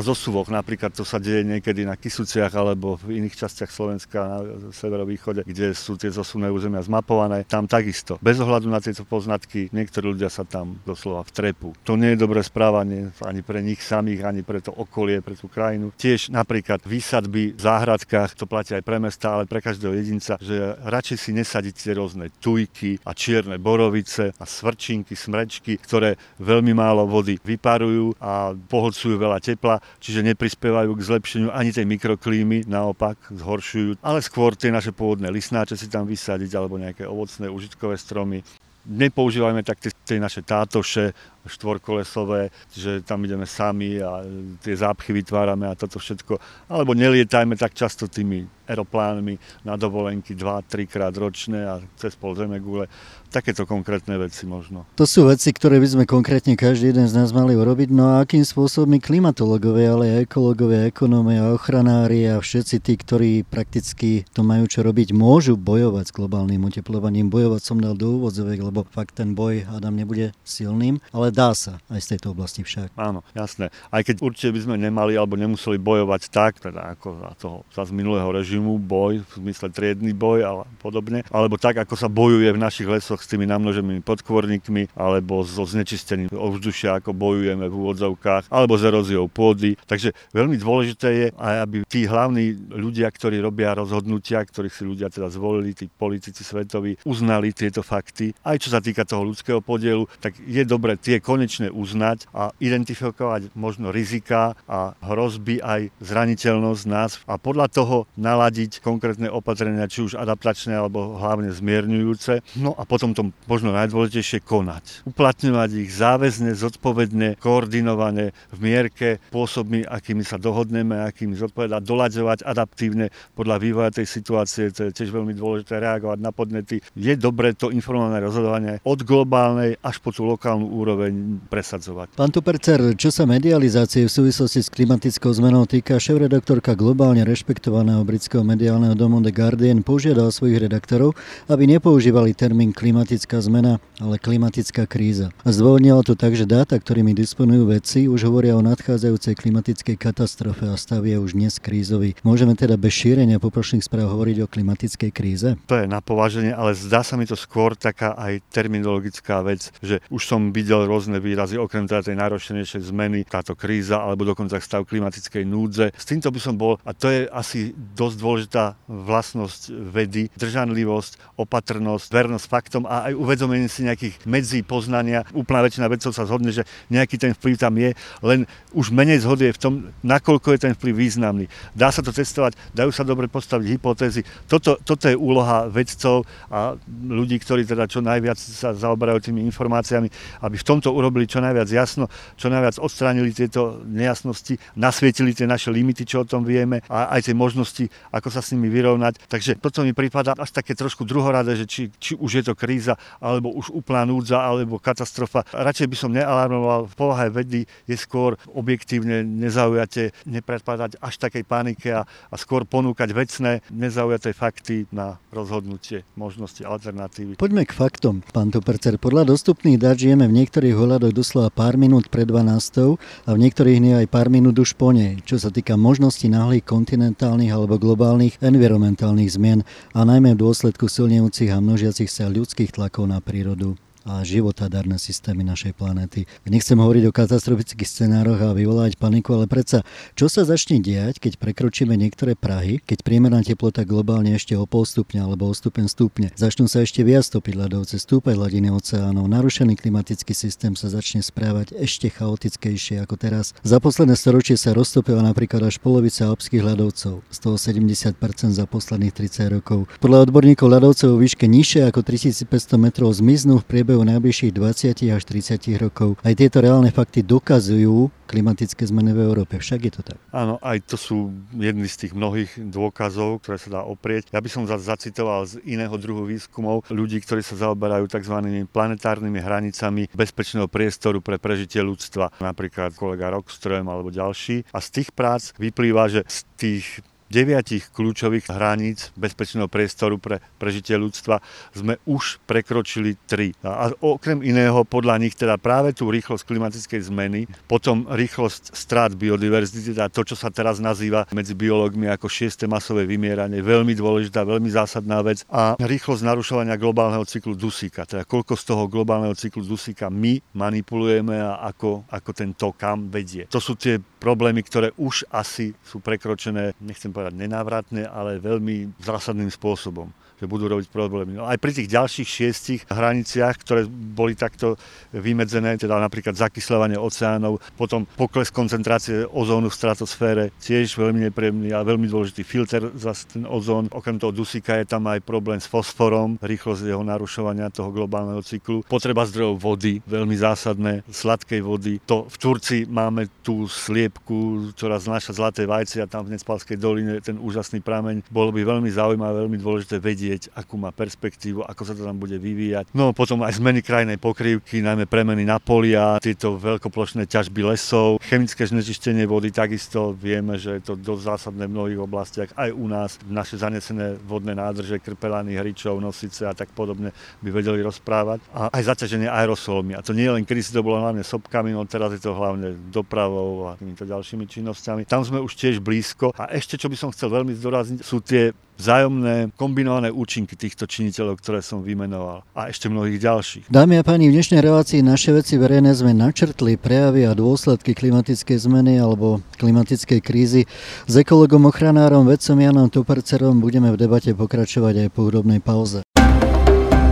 zosuvoch, 0.00 0.48
napríklad 0.48 0.92
to 0.94 1.04
sa 1.04 1.20
deje 1.20 1.44
niekedy 1.44 1.84
na 1.84 1.96
Kisuciach 1.98 2.52
alebo 2.54 2.96
v 3.00 3.20
iných 3.20 3.36
častiach 3.36 3.70
Slovenska 3.72 4.18
na 4.20 4.36
severovýchode, 4.70 5.42
kde 5.44 5.72
sú 5.74 5.96
tie 5.96 6.12
zosuné 6.12 6.52
územia 6.52 6.84
zmapované. 6.84 7.44
Tam 7.48 7.66
takisto. 7.66 8.20
Bez 8.22 8.38
ohľadu 8.38 8.68
na 8.70 8.78
tieto 8.78 9.02
poznatky, 9.02 9.72
niektorí 9.72 10.14
ľudia 10.14 10.30
sa 10.30 10.46
tam 10.46 10.78
doslova 10.84 11.26
vtrepu. 11.26 11.74
To 11.84 11.96
nie 11.96 12.14
je 12.14 12.22
dobré 12.22 12.44
správanie 12.44 13.10
ani 13.24 13.40
pre 13.40 13.64
nich 13.64 13.80
samých, 13.80 14.24
ani 14.26 14.42
pre 14.44 14.60
to 14.60 14.70
okolie, 14.70 15.24
pre 15.24 15.34
tú 15.34 15.48
krajinu. 15.48 15.90
Tiež 15.96 16.30
napríklad 16.30 16.84
výsadby 16.84 17.56
v 17.56 17.60
záhradkách, 17.60 18.36
to 18.36 18.44
platí 18.46 18.76
aj 18.76 18.84
pre 18.84 18.98
mesta, 19.02 19.34
ale 19.34 19.44
pre 19.48 19.64
každého 19.64 19.94
jedinca, 19.96 20.36
že 20.40 20.76
radšej 20.84 21.18
si 21.18 21.30
nesadiť 21.34 21.74
tie 21.90 21.98
rôzne 21.98 22.30
tujky 22.38 23.02
a 23.02 23.10
čierne 23.10 23.58
borovice 23.58 24.30
a 24.38 24.44
svrčinky, 24.46 25.18
smrečky, 25.18 25.74
ktoré 25.82 26.14
veľmi 26.38 26.70
málo 26.70 27.02
vody 27.10 27.42
vyparujú 27.42 28.14
a 28.22 28.54
pohodcujú 28.54 29.18
veľa 29.18 29.42
tepla, 29.42 29.82
čiže 29.98 30.22
neprispievajú 30.30 30.94
k 30.94 31.02
zlepšeniu 31.02 31.50
ani 31.50 31.74
tej 31.74 31.90
mikroklímy, 31.90 32.70
naopak 32.70 33.18
zhoršujú, 33.34 33.98
ale 34.06 34.22
skôr 34.22 34.54
tie 34.54 34.70
naše 34.70 34.94
pôvodné 34.94 35.34
lisnáče 35.34 35.74
si 35.74 35.90
tam 35.90 36.06
vysadiť 36.06 36.54
alebo 36.54 36.78
nejaké 36.78 37.10
ovocné 37.10 37.50
užitkové 37.50 37.98
stromy 37.98 38.46
nepoužívajme 38.86 39.62
tak 39.62 39.78
tie, 39.80 40.16
naše 40.16 40.40
tátoše, 40.40 41.12
štvorkolesové, 41.40 42.52
že 42.72 43.00
tam 43.00 43.24
ideme 43.24 43.48
sami 43.48 43.96
a 43.96 44.20
tie 44.60 44.76
zápchy 44.76 45.12
vytvárame 45.16 45.68
a 45.68 45.78
toto 45.78 45.96
všetko. 45.96 46.36
Alebo 46.68 46.92
nelietajme 46.92 47.56
tak 47.56 47.72
často 47.72 48.08
tými 48.08 48.44
aeroplánmi 48.68 49.64
na 49.64 49.74
dovolenky 49.80 50.36
2-3 50.36 50.86
krát 50.86 51.14
ročne 51.16 51.60
a 51.64 51.74
cez 51.96 52.12
pol 52.16 52.36
gule. 52.36 52.86
Takéto 53.30 53.62
konkrétne 53.62 54.18
veci 54.18 54.42
možno. 54.42 54.82
To 54.98 55.06
sú 55.06 55.30
veci, 55.30 55.54
ktoré 55.54 55.78
by 55.78 55.86
sme 55.86 56.04
konkrétne 56.06 56.58
každý 56.58 56.90
jeden 56.90 57.06
z 57.06 57.14
nás 57.14 57.30
mali 57.30 57.54
urobiť. 57.54 57.94
No 57.94 58.18
a 58.18 58.26
akým 58.26 58.42
spôsobom 58.42 58.98
klimatológovia, 58.98 59.94
ale 59.94 60.04
aj 60.18 60.26
ekológovia, 60.26 60.90
ekonómia, 60.90 61.54
ochranári 61.54 62.26
a 62.26 62.42
všetci 62.42 62.82
tí, 62.82 62.98
ktorí 62.98 63.30
prakticky 63.46 64.24
to 64.34 64.42
majú 64.42 64.66
čo 64.66 64.82
robiť, 64.82 65.14
môžu 65.14 65.54
bojovať 65.54 66.10
s 66.10 66.16
globálnym 66.16 66.66
oteplovaním. 66.66 67.30
Bojovať 67.30 67.62
som 67.62 67.78
dal 67.78 67.94
do 67.94 68.18
úvodzovek, 68.18 68.58
lebo 68.64 68.82
fakt 68.90 69.20
ten 69.20 69.38
boj, 69.38 69.62
Adam, 69.70 69.94
nebude 69.94 70.34
silným. 70.42 70.98
Ale 71.14 71.30
dá 71.30 71.54
sa 71.54 71.78
aj 71.92 72.00
z 72.02 72.08
tejto 72.16 72.34
oblasti 72.34 72.66
však. 72.66 72.98
Áno, 72.98 73.22
jasné. 73.36 73.70
Aj 73.94 74.02
keď 74.02 74.26
určite 74.26 74.56
by 74.56 74.60
sme 74.66 74.76
nemali 74.80 75.14
alebo 75.14 75.38
nemuseli 75.38 75.78
bojovať 75.78 76.32
tak, 76.32 76.58
teda 76.58 76.96
ako 76.98 77.08
za 77.20 77.30
toho 77.38 77.58
za 77.70 77.90
z 77.90 77.92
minulého 77.92 78.30
režimu, 78.30 78.78
boj, 78.78 79.26
v 79.26 79.32
zmysle 79.42 79.68
triedny 79.74 80.14
boj 80.14 80.38
a 80.46 80.50
podobne, 80.78 81.26
alebo 81.28 81.58
tak, 81.58 81.82
ako 81.82 81.98
sa 81.98 82.06
bojuje 82.06 82.54
v 82.54 82.62
našich 82.62 82.86
lesoch 82.86 83.19
s 83.20 83.30
tými 83.30 83.44
namnoženými 83.46 84.00
podkvorníkmi, 84.02 84.96
alebo 84.96 85.44
so 85.44 85.62
znečistením 85.68 86.32
ovzdušia, 86.32 86.98
ako 86.98 87.12
bojujeme 87.12 87.68
v 87.68 87.74
úvodzovkách, 87.74 88.48
alebo 88.48 88.74
s 88.80 88.82
eróziou 88.82 89.28
pôdy. 89.28 89.76
Takže 89.84 90.16
veľmi 90.32 90.56
dôležité 90.56 91.08
je 91.12 91.26
aj, 91.36 91.56
aby 91.68 91.76
tí 91.86 92.08
hlavní 92.08 92.56
ľudia, 92.72 93.12
ktorí 93.12 93.38
robia 93.38 93.76
rozhodnutia, 93.76 94.42
ktorých 94.42 94.74
si 94.74 94.82
ľudia 94.88 95.12
teda 95.12 95.28
zvolili, 95.28 95.76
tí 95.76 95.86
politici 95.86 96.42
svetoví, 96.42 96.96
uznali 97.04 97.52
tieto 97.52 97.84
fakty. 97.84 98.32
Aj 98.42 98.56
čo 98.56 98.72
sa 98.72 98.80
týka 98.80 99.04
toho 99.04 99.26
ľudského 99.26 99.60
podielu, 99.60 100.08
tak 100.18 100.38
je 100.40 100.62
dobre 100.64 100.96
tie 100.96 101.20
konečne 101.20 101.68
uznať 101.68 102.30
a 102.32 102.50
identifikovať 102.58 103.52
možno 103.54 103.92
rizika 103.92 104.56
a 104.64 104.96
hrozby 105.04 105.60
aj 105.60 105.90
zraniteľnosť 106.00 106.82
nás 106.88 107.20
a 107.26 107.36
podľa 107.36 107.66
toho 107.70 107.96
naladiť 108.16 108.80
konkrétne 108.80 109.28
opatrenia, 109.30 109.90
či 109.90 110.06
už 110.06 110.16
adaptačné 110.16 110.74
alebo 110.76 111.18
hlavne 111.18 111.50
zmierňujúce. 111.50 112.56
No 112.60 112.74
a 112.74 112.86
potom 112.86 113.09
to 113.14 113.34
možno 113.46 113.74
najdôležitejšie 113.74 114.42
konať. 114.44 115.06
Uplatňovať 115.08 115.70
ich 115.80 115.92
záväzne, 115.94 116.54
zodpovedne, 116.54 117.38
koordinované 117.40 118.32
v 118.54 118.58
mierke 118.58 119.08
spôsobmi, 119.30 119.86
akými 119.86 120.22
sa 120.26 120.36
dohodneme, 120.36 121.00
akými 121.04 121.34
zodpovedať, 121.38 121.82
doľadzovať 121.82 122.38
adaptívne 122.44 123.12
podľa 123.34 123.56
vývoja 123.58 123.90
tej 123.90 124.06
situácie. 124.06 124.70
To 124.74 124.88
je 124.88 124.96
tiež 124.96 125.10
veľmi 125.10 125.34
dôležité 125.34 125.78
reagovať 125.80 126.18
na 126.20 126.30
podnety. 126.34 126.82
Je 126.94 127.14
dobre 127.14 127.54
to 127.54 127.70
informované 127.70 128.22
rozhodovanie 128.22 128.74
od 128.84 129.00
globálnej 129.04 129.76
až 129.80 129.96
po 130.00 130.10
tú 130.14 130.26
lokálnu 130.26 130.66
úroveň 130.70 131.42
presadzovať. 131.48 132.16
Pán 132.16 132.32
Tupercer, 132.32 132.94
čo 132.96 133.08
sa 133.12 133.26
medializácie 133.26 134.06
v 134.06 134.12
súvislosti 134.12 134.60
s 134.64 134.68
klimatickou 134.72 135.30
zmenou 135.32 135.66
týka, 135.66 135.98
šéf-redaktorka 136.00 136.78
globálne 136.78 137.22
rešpektovaného 137.26 138.02
britského 138.06 138.42
mediálneho 138.46 138.96
domu 138.96 139.22
The 139.22 139.32
Guardian 139.34 139.82
požiadal 139.84 140.32
svojich 140.32 140.66
redaktorov, 140.66 141.14
aby 141.48 141.66
nepoužívali 141.76 142.32
termín 142.34 142.70
klimatická 143.00 143.40
zmena, 143.40 143.80
ale 143.96 144.20
klimatická 144.20 144.84
kríza. 144.84 145.32
A 145.40 145.56
zdôvodnila 145.56 146.04
to 146.04 146.12
tak, 146.12 146.36
že 146.36 146.44
dáta, 146.44 146.76
ktorými 146.76 147.16
disponujú 147.16 147.72
vedci, 147.72 148.12
už 148.12 148.28
hovoria 148.28 148.52
o 148.52 148.60
nadchádzajúcej 148.60 149.40
klimatickej 149.40 149.96
katastrofe 149.96 150.68
a 150.68 150.76
stav 150.76 151.00
je 151.08 151.16
už 151.16 151.32
dnes 151.32 151.56
krízový. 151.56 152.12
Môžeme 152.20 152.52
teda 152.52 152.76
bez 152.76 152.92
šírenia 152.92 153.40
poprošných 153.40 153.80
správ 153.80 154.12
hovoriť 154.12 154.44
o 154.44 154.50
klimatickej 154.52 155.10
kríze? 155.16 155.56
To 155.64 155.80
je 155.80 155.88
na 155.88 156.04
považenie, 156.04 156.52
ale 156.52 156.76
zdá 156.76 157.00
sa 157.00 157.16
mi 157.16 157.24
to 157.24 157.40
skôr 157.40 157.72
taká 157.72 158.12
aj 158.20 158.44
terminologická 158.52 159.40
vec, 159.40 159.72
že 159.80 160.04
už 160.12 160.20
som 160.20 160.52
videl 160.52 160.84
rôzne 160.84 161.16
výrazy, 161.24 161.56
okrem 161.56 161.88
teda 161.88 162.04
tej 162.04 162.20
najrozšenejšej 162.20 162.84
zmeny, 162.84 163.24
táto 163.24 163.56
kríza 163.56 163.96
alebo 163.96 164.28
dokonca 164.28 164.60
stav 164.60 164.84
klimatickej 164.84 165.48
núdze. 165.48 165.96
S 165.96 166.04
týmto 166.04 166.28
by 166.28 166.36
som 166.36 166.60
bol, 166.60 166.76
a 166.84 166.92
to 166.92 167.08
je 167.08 167.24
asi 167.32 167.72
dosť 167.96 168.16
dôležitá 168.20 168.64
vlastnosť 168.92 169.72
vedy, 169.88 170.28
držanlivosť, 170.36 171.40
opatrnosť, 171.40 172.08
vernosť 172.12 172.50
faktom 172.50 172.89
a 172.90 173.06
aj 173.06 173.14
uvedomenie 173.14 173.70
si 173.70 173.86
nejakých 173.86 174.26
medzí 174.26 174.66
poznania. 174.66 175.22
Úplná 175.30 175.62
väčšina 175.62 175.86
vedcov 175.86 176.10
sa 176.10 176.26
zhodne, 176.26 176.50
že 176.50 176.66
nejaký 176.90 177.22
ten 177.22 177.30
vplyv 177.38 177.54
tam 177.54 177.78
je, 177.78 177.94
len 178.26 178.50
už 178.74 178.90
menej 178.90 179.22
zhody 179.22 179.46
je 179.46 179.54
v 179.54 179.62
tom, 179.62 179.74
nakoľko 180.02 180.58
je 180.58 180.60
ten 180.66 180.72
vplyv 180.74 180.94
významný. 180.98 181.46
Dá 181.70 181.94
sa 181.94 182.02
to 182.02 182.10
testovať, 182.10 182.58
dajú 182.74 182.90
sa 182.90 183.06
dobre 183.06 183.30
postaviť 183.30 183.78
hypotézy. 183.78 184.26
Toto, 184.50 184.74
toto 184.82 185.06
je 185.06 185.14
úloha 185.14 185.70
vedcov 185.70 186.26
a 186.50 186.74
ľudí, 187.06 187.38
ktorí 187.38 187.62
teda 187.62 187.86
čo 187.86 188.02
najviac 188.02 188.34
sa 188.42 188.74
zaoberajú 188.74 189.30
tými 189.30 189.46
informáciami, 189.46 190.10
aby 190.42 190.56
v 190.58 190.66
tomto 190.66 190.90
urobili 190.90 191.30
čo 191.30 191.38
najviac 191.38 191.70
jasno, 191.70 192.10
čo 192.34 192.50
najviac 192.50 192.82
odstránili 192.82 193.30
tieto 193.30 193.78
nejasnosti, 193.86 194.58
nasvietili 194.74 195.30
tie 195.30 195.46
naše 195.46 195.70
limity, 195.70 196.02
čo 196.02 196.26
o 196.26 196.28
tom 196.28 196.42
vieme 196.42 196.82
a 196.90 197.14
aj 197.14 197.30
tie 197.30 197.34
možnosti, 197.38 197.86
ako 198.10 198.34
sa 198.34 198.42
s 198.42 198.50
nimi 198.50 198.66
vyrovnať. 198.66 199.30
Takže 199.30 199.62
toto 199.62 199.86
mi 199.86 199.94
prípada 199.94 200.34
až 200.34 200.50
také 200.50 200.74
trošku 200.74 201.06
druhoradé, 201.06 201.54
že 201.54 201.70
či, 201.70 201.82
či 202.02 202.18
už 202.18 202.42
je 202.42 202.44
to 202.50 202.58
kríza, 202.70 202.94
alebo 203.18 203.50
už 203.50 203.74
úplná 203.74 204.06
núdza, 204.06 204.38
alebo 204.38 204.78
katastrofa. 204.78 205.42
Radšej 205.50 205.86
by 205.90 205.96
som 205.98 206.14
nealarmoval. 206.14 206.86
V 206.86 206.94
povahe 206.94 207.26
vedy 207.28 207.66
je 207.90 207.96
skôr 207.98 208.38
objektívne, 208.54 209.26
nezaujate, 209.26 210.14
nepredpadať 210.30 211.02
až 211.02 211.14
takej 211.18 211.42
panike 211.42 211.90
a, 211.90 212.06
a 212.06 212.34
skôr 212.38 212.62
ponúkať 212.62 213.10
vecné, 213.10 213.60
nezaujaté 213.74 214.30
fakty 214.32 214.86
na 214.94 215.18
rozhodnutie, 215.34 216.06
možnosti, 216.14 216.62
alternatívy. 216.62 217.34
Poďme 217.36 217.66
k 217.66 217.74
faktom, 217.74 218.22
pán 218.30 218.54
Tupercer. 218.54 218.96
Podľa 218.96 219.34
dostupných 219.34 219.78
dát 219.78 219.98
žijeme 219.98 220.30
v 220.30 220.36
niektorých 220.42 220.78
ohľadoch 220.78 221.10
doslova 221.10 221.50
pár 221.50 221.74
minút 221.74 222.06
pred 222.06 222.30
12 222.30 222.98
a 223.26 223.30
v 223.34 223.38
niektorých 223.38 223.78
nie 223.82 223.94
aj 223.98 224.06
pár 224.06 224.30
minút 224.30 224.54
už 224.54 224.78
po 224.78 224.94
nej, 224.94 225.18
čo 225.26 225.42
sa 225.42 225.50
týka 225.50 225.74
možností 225.74 226.30
náhlych 226.30 226.62
kontinentálnych 226.62 227.50
alebo 227.50 227.82
globálnych 227.82 228.38
environmentálnych 228.38 229.30
zmien 229.34 229.66
a 229.94 230.06
najmä 230.06 230.38
v 230.38 230.42
dôsledku 230.42 230.86
silnejúcich 230.86 231.50
a 231.50 231.62
množiacich 231.62 232.10
sa 232.10 232.28
ľudských 232.28 232.59
tlakov 232.68 233.08
na 233.08 233.24
prírodu. 233.24 233.78
A 234.04 234.24
životadárne 234.24 234.96
systémy 234.96 235.44
našej 235.44 235.76
planéty. 235.76 236.24
Nechcem 236.48 236.78
hovoriť 236.78 237.04
o 237.08 237.12
katastrofických 237.12 237.88
scenároch 237.88 238.40
a 238.40 238.56
vyvolať 238.56 238.96
paniku, 238.96 239.36
ale 239.36 239.50
predsa, 239.50 239.84
čo 240.14 240.28
sa 240.28 240.46
začne 240.46 240.80
diať, 240.80 241.20
keď 241.20 241.40
prekročíme 241.40 241.92
niektoré 241.96 242.36
Prahy, 242.36 242.84
keď 242.84 243.04
priemerná 243.04 243.40
teplota 243.40 243.88
globálne 243.88 244.36
ešte 244.36 244.56
o 244.56 244.64
pol 244.68 244.86
stupňa 244.86 245.26
alebo 245.26 245.48
o 245.48 245.54
stupen 245.56 245.88
stupne, 245.88 246.32
začnú 246.36 246.70
sa 246.70 246.84
ešte 246.84 247.02
viac 247.02 247.26
topiť 247.26 247.54
ľadovce, 247.56 247.96
stúpať 248.00 248.36
hladiny 248.36 248.70
oceánov, 248.70 249.26
narušený 249.26 249.76
klimatický 249.76 250.32
systém 250.32 250.72
sa 250.76 250.86
začne 250.86 251.20
správať 251.20 251.76
ešte 251.76 252.08
chaotickejšie 252.08 253.02
ako 253.02 253.16
teraz. 253.20 253.52
Za 253.66 253.82
posledné 253.82 254.16
storočie 254.16 254.56
sa 254.56 254.72
roztopila 254.72 255.20
napríklad 255.20 255.66
až 255.66 255.82
polovica 255.82 256.30
alpských 256.30 256.62
ľadovcov, 256.62 257.26
z 257.26 257.38
toho 257.42 257.56
70% 257.58 258.16
za 258.54 258.64
posledných 258.64 259.12
30 259.12 259.56
rokov. 259.60 259.90
Podľa 259.98 260.30
odborníkov 260.30 260.70
ľadovcov 260.70 261.08
vo 261.10 261.18
výške 261.18 261.50
nižšie 261.50 261.90
ako 261.90 262.06
3500 262.06 262.78
metrov 262.78 263.10
zmiznú 263.10 263.58
v 263.60 263.66
priebehu 263.66 263.89
najbližších 263.98 264.54
20 264.54 265.10
až 265.10 265.22
30 265.26 265.82
rokov. 265.82 266.14
Aj 266.22 266.34
tieto 266.38 266.62
reálne 266.62 266.94
fakty 266.94 267.26
dokazujú 267.26 268.12
klimatické 268.30 268.86
zmeny 268.86 269.10
v 269.10 269.26
Európe. 269.26 269.58
Však 269.58 269.80
je 269.82 269.92
to 269.98 270.02
tak. 270.06 270.18
Áno, 270.30 270.62
aj 270.62 270.86
to 270.86 270.94
sú 270.94 271.34
jedny 271.58 271.90
z 271.90 272.06
tých 272.06 272.12
mnohých 272.14 272.62
dôkazov, 272.70 273.42
ktoré 273.42 273.58
sa 273.58 273.70
dá 273.74 273.82
oprieť. 273.82 274.30
Ja 274.30 274.38
by 274.38 274.46
som 274.46 274.70
zacitoval 274.70 275.50
z 275.50 275.58
iného 275.66 275.92
druhu 275.98 276.22
výskumov 276.30 276.86
ľudí, 276.86 277.18
ktorí 277.18 277.42
sa 277.42 277.58
zaoberajú 277.58 278.06
tzv. 278.06 278.36
planetárnymi 278.70 279.42
hranicami 279.42 280.06
bezpečného 280.14 280.70
priestoru 280.70 281.18
pre 281.18 281.42
prežitie 281.42 281.82
ľudstva. 281.82 282.30
Napríklad 282.38 282.94
kolega 282.94 283.34
Rockström 283.34 283.90
alebo 283.90 284.14
ďalší. 284.14 284.70
A 284.70 284.78
z 284.78 285.02
tých 285.02 285.10
prác 285.10 285.50
vyplýva, 285.58 286.06
že 286.06 286.22
z 286.30 286.38
tých 286.54 286.86
deviatich 287.30 287.88
kľúčových 287.94 288.50
hraníc 288.50 289.14
bezpečného 289.14 289.70
priestoru 289.70 290.18
pre 290.18 290.42
prežitie 290.58 290.98
ľudstva 290.98 291.38
sme 291.72 291.96
už 292.04 292.42
prekročili 292.44 293.14
tri. 293.30 293.54
A 293.62 293.94
okrem 294.02 294.42
iného 294.42 294.82
podľa 294.82 295.22
nich 295.22 295.38
teda 295.38 295.56
práve 295.56 295.94
tú 295.94 296.10
rýchlosť 296.10 296.42
klimatickej 296.42 297.00
zmeny, 297.06 297.40
potom 297.70 298.10
rýchlosť 298.10 298.74
strát 298.74 299.14
biodiverzity, 299.14 299.94
teda 299.94 300.10
to, 300.10 300.26
čo 300.26 300.34
sa 300.34 300.50
teraz 300.50 300.82
nazýva 300.82 301.30
medzi 301.30 301.54
biológmi 301.54 302.10
ako 302.10 302.26
šieste 302.26 302.66
masové 302.66 303.06
vymieranie, 303.06 303.62
veľmi 303.62 303.94
dôležitá, 303.94 304.42
veľmi 304.42 304.68
zásadná 304.68 305.22
vec 305.22 305.46
a 305.46 305.78
rýchlosť 305.78 306.26
narušovania 306.26 306.74
globálneho 306.74 307.22
cyklu 307.22 307.54
dusíka, 307.54 308.02
teda 308.04 308.26
koľko 308.26 308.58
z 308.58 308.64
toho 308.66 308.90
globálneho 308.90 309.38
cyklu 309.38 309.62
dusíka 309.62 310.10
my 310.10 310.42
manipulujeme 310.58 311.38
a 311.38 311.62
ako, 311.70 312.10
ako 312.10 312.30
ten 312.34 312.50
to 312.58 312.74
kam 312.74 313.06
vedie. 313.06 313.46
To 313.54 313.62
sú 313.62 313.78
tie 313.78 314.02
problémy, 314.20 314.60
ktoré 314.66 314.90
už 314.98 315.30
asi 315.30 315.72
sú 315.80 316.02
prekročené, 316.02 316.74
nechcem 316.82 317.14
nenávratne, 317.28 318.08
ale 318.08 318.40
veľmi 318.40 318.96
zásadným 319.04 319.52
spôsobom 319.52 320.08
že 320.40 320.48
budú 320.48 320.72
robiť 320.72 320.88
problémy. 320.88 321.36
No 321.36 321.44
aj 321.44 321.60
pri 321.60 321.76
tých 321.76 321.92
ďalších 321.92 322.28
šiestich 322.28 322.80
hraniciach, 322.88 323.60
ktoré 323.60 323.84
boli 323.86 324.32
takto 324.32 324.80
vymedzené, 325.12 325.76
teda 325.76 326.00
napríklad 326.00 326.34
zakysľovanie 326.34 326.96
oceánov, 326.96 327.60
potom 327.76 328.08
pokles 328.16 328.48
koncentrácie 328.48 329.28
ozónu 329.28 329.68
v 329.68 329.76
stratosfére, 329.76 330.44
tiež 330.62 330.96
veľmi 330.96 331.28
nepríjemný 331.28 331.76
a 331.76 331.84
veľmi 331.84 332.08
dôležitý 332.08 332.42
filter 332.42 332.88
za 332.96 333.12
ten 333.28 333.44
ozón. 333.44 333.92
Okrem 333.92 334.16
toho 334.16 334.32
dusíka 334.32 334.80
je 334.80 334.88
tam 334.88 335.04
aj 335.10 335.20
problém 335.26 335.60
s 335.60 335.68
fosforom, 335.68 336.40
rýchlosť 336.40 336.88
jeho 336.88 337.04
narušovania 337.04 337.68
toho 337.68 337.92
globálneho 337.92 338.40
cyklu. 338.40 338.86
Potreba 338.86 339.26
zdrojov 339.26 339.60
vody, 339.60 340.00
veľmi 340.06 340.36
zásadné, 340.38 341.02
sladkej 341.10 341.60
vody. 341.60 341.98
To 342.06 342.30
v 342.30 342.36
Turcii 342.38 342.82
máme 342.86 343.26
tú 343.42 343.66
sliepku, 343.66 344.70
ktorá 344.78 344.96
znáša 345.02 345.34
zlaté 345.34 345.66
vajce 345.66 346.00
a 346.00 346.06
tam 346.06 346.30
v 346.30 346.38
Necpalskej 346.38 346.78
doline 346.78 347.18
ten 347.18 347.34
úžasný 347.36 347.82
prameň. 347.82 348.22
Bolo 348.30 348.54
by 348.54 348.62
veľmi 348.62 348.90
zaujímavé, 348.90 349.42
veľmi 349.44 349.58
dôležité 349.58 349.98
vedieť, 349.98 350.29
vidieť, 350.30 350.54
akú 350.54 350.78
má 350.78 350.94
perspektívu, 350.94 351.66
ako 351.66 351.82
sa 351.82 351.92
to 351.98 352.06
tam 352.06 352.14
bude 352.14 352.38
vyvíjať. 352.38 352.94
No 352.94 353.10
potom 353.10 353.42
aj 353.42 353.58
zmeny 353.58 353.82
krajnej 353.82 354.14
pokrývky, 354.14 354.78
najmä 354.78 355.10
premeny 355.10 355.42
na 355.42 355.58
polia, 355.58 356.22
tieto 356.22 356.54
veľkoplošné 356.54 357.26
ťažby 357.26 357.66
lesov, 357.66 358.22
chemické 358.22 358.62
znečistenie 358.62 359.26
vody, 359.26 359.50
takisto 359.50 360.14
vieme, 360.14 360.54
že 360.54 360.78
je 360.78 360.82
to 360.86 360.94
dosť 360.94 361.22
zásadné 361.26 361.66
v 361.66 361.74
mnohých 361.74 362.00
oblastiach, 362.06 362.50
aj 362.54 362.70
u 362.70 362.86
nás. 362.86 363.18
Naše 363.26 363.58
zanesené 363.58 364.14
vodné 364.22 364.54
nádrže, 364.54 365.02
krpelany, 365.02 365.58
hričov, 365.58 365.98
nosice 365.98 366.46
a 366.46 366.54
tak 366.54 366.70
podobne 366.70 367.10
by 367.42 367.50
vedeli 367.50 367.82
rozprávať. 367.82 368.38
A 368.54 368.70
aj 368.70 368.94
zaťaženie 368.94 369.26
aerosolmi. 369.26 369.98
A 369.98 370.04
to 370.06 370.14
nie 370.14 370.30
je 370.30 370.34
len, 370.38 370.46
si 370.46 370.76
to 370.76 370.84
bolo 370.84 371.02
hlavne 371.02 371.24
sopkami, 371.24 371.74
no 371.74 371.82
teraz 371.88 372.14
je 372.14 372.22
to 372.22 372.36
hlavne 372.36 372.76
dopravou 372.92 373.72
a 373.72 373.80
týmito 373.80 374.04
ďalšími 374.04 374.44
činnosťami. 374.44 375.08
Tam 375.08 375.24
sme 375.24 375.40
už 375.40 375.56
tiež 375.56 375.80
blízko. 375.80 376.36
A 376.36 376.52
ešte, 376.52 376.76
čo 376.76 376.92
by 376.92 376.96
som 377.00 377.08
chcel 377.10 377.32
veľmi 377.32 377.56
zdôrazniť, 377.56 377.98
sú 378.04 378.20
tie 378.20 378.52
vzájomné 378.80 379.52
kombinované 379.60 380.08
účinky 380.08 380.56
týchto 380.56 380.88
činiteľov, 380.88 381.36
ktoré 381.44 381.60
som 381.60 381.84
vymenoval 381.84 382.40
a 382.56 382.72
ešte 382.72 382.88
mnohých 382.88 383.20
ďalších. 383.20 383.64
Dámy 383.68 384.00
a 384.00 384.02
páni, 384.02 384.32
v 384.32 384.40
dnešnej 384.40 384.64
relácii 384.64 385.04
naše 385.04 385.36
veci 385.36 385.60
verejné 385.60 385.92
sme 385.92 386.16
načrtli 386.16 386.80
prejavy 386.80 387.28
a 387.28 387.36
dôsledky 387.36 387.92
klimatickej 387.92 388.56
zmeny 388.56 388.96
alebo 388.96 389.44
klimatickej 389.60 390.20
krízy. 390.24 390.64
S 391.04 391.14
ekologom 391.20 391.68
ochranárom 391.68 392.24
vedcom 392.24 392.56
Janom 392.56 392.88
Tupercerom 392.88 393.60
budeme 393.60 393.92
v 393.92 394.00
debate 394.00 394.32
pokračovať 394.32 395.06
aj 395.06 395.08
po 395.12 395.28
hudobnej 395.28 395.60
pauze. 395.60 396.00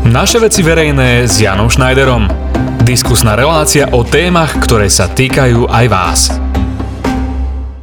Naše 0.08 0.40
veci 0.40 0.64
verejné 0.64 1.28
s 1.28 1.37
Janom 1.37 1.68
Schneiderom. 1.68 2.25
Diskusná 2.80 3.37
relácia 3.37 3.92
o 3.92 4.00
témach, 4.00 4.56
ktoré 4.64 4.88
sa 4.88 5.04
týkajú 5.04 5.68
aj 5.68 5.87
vás. 5.92 6.48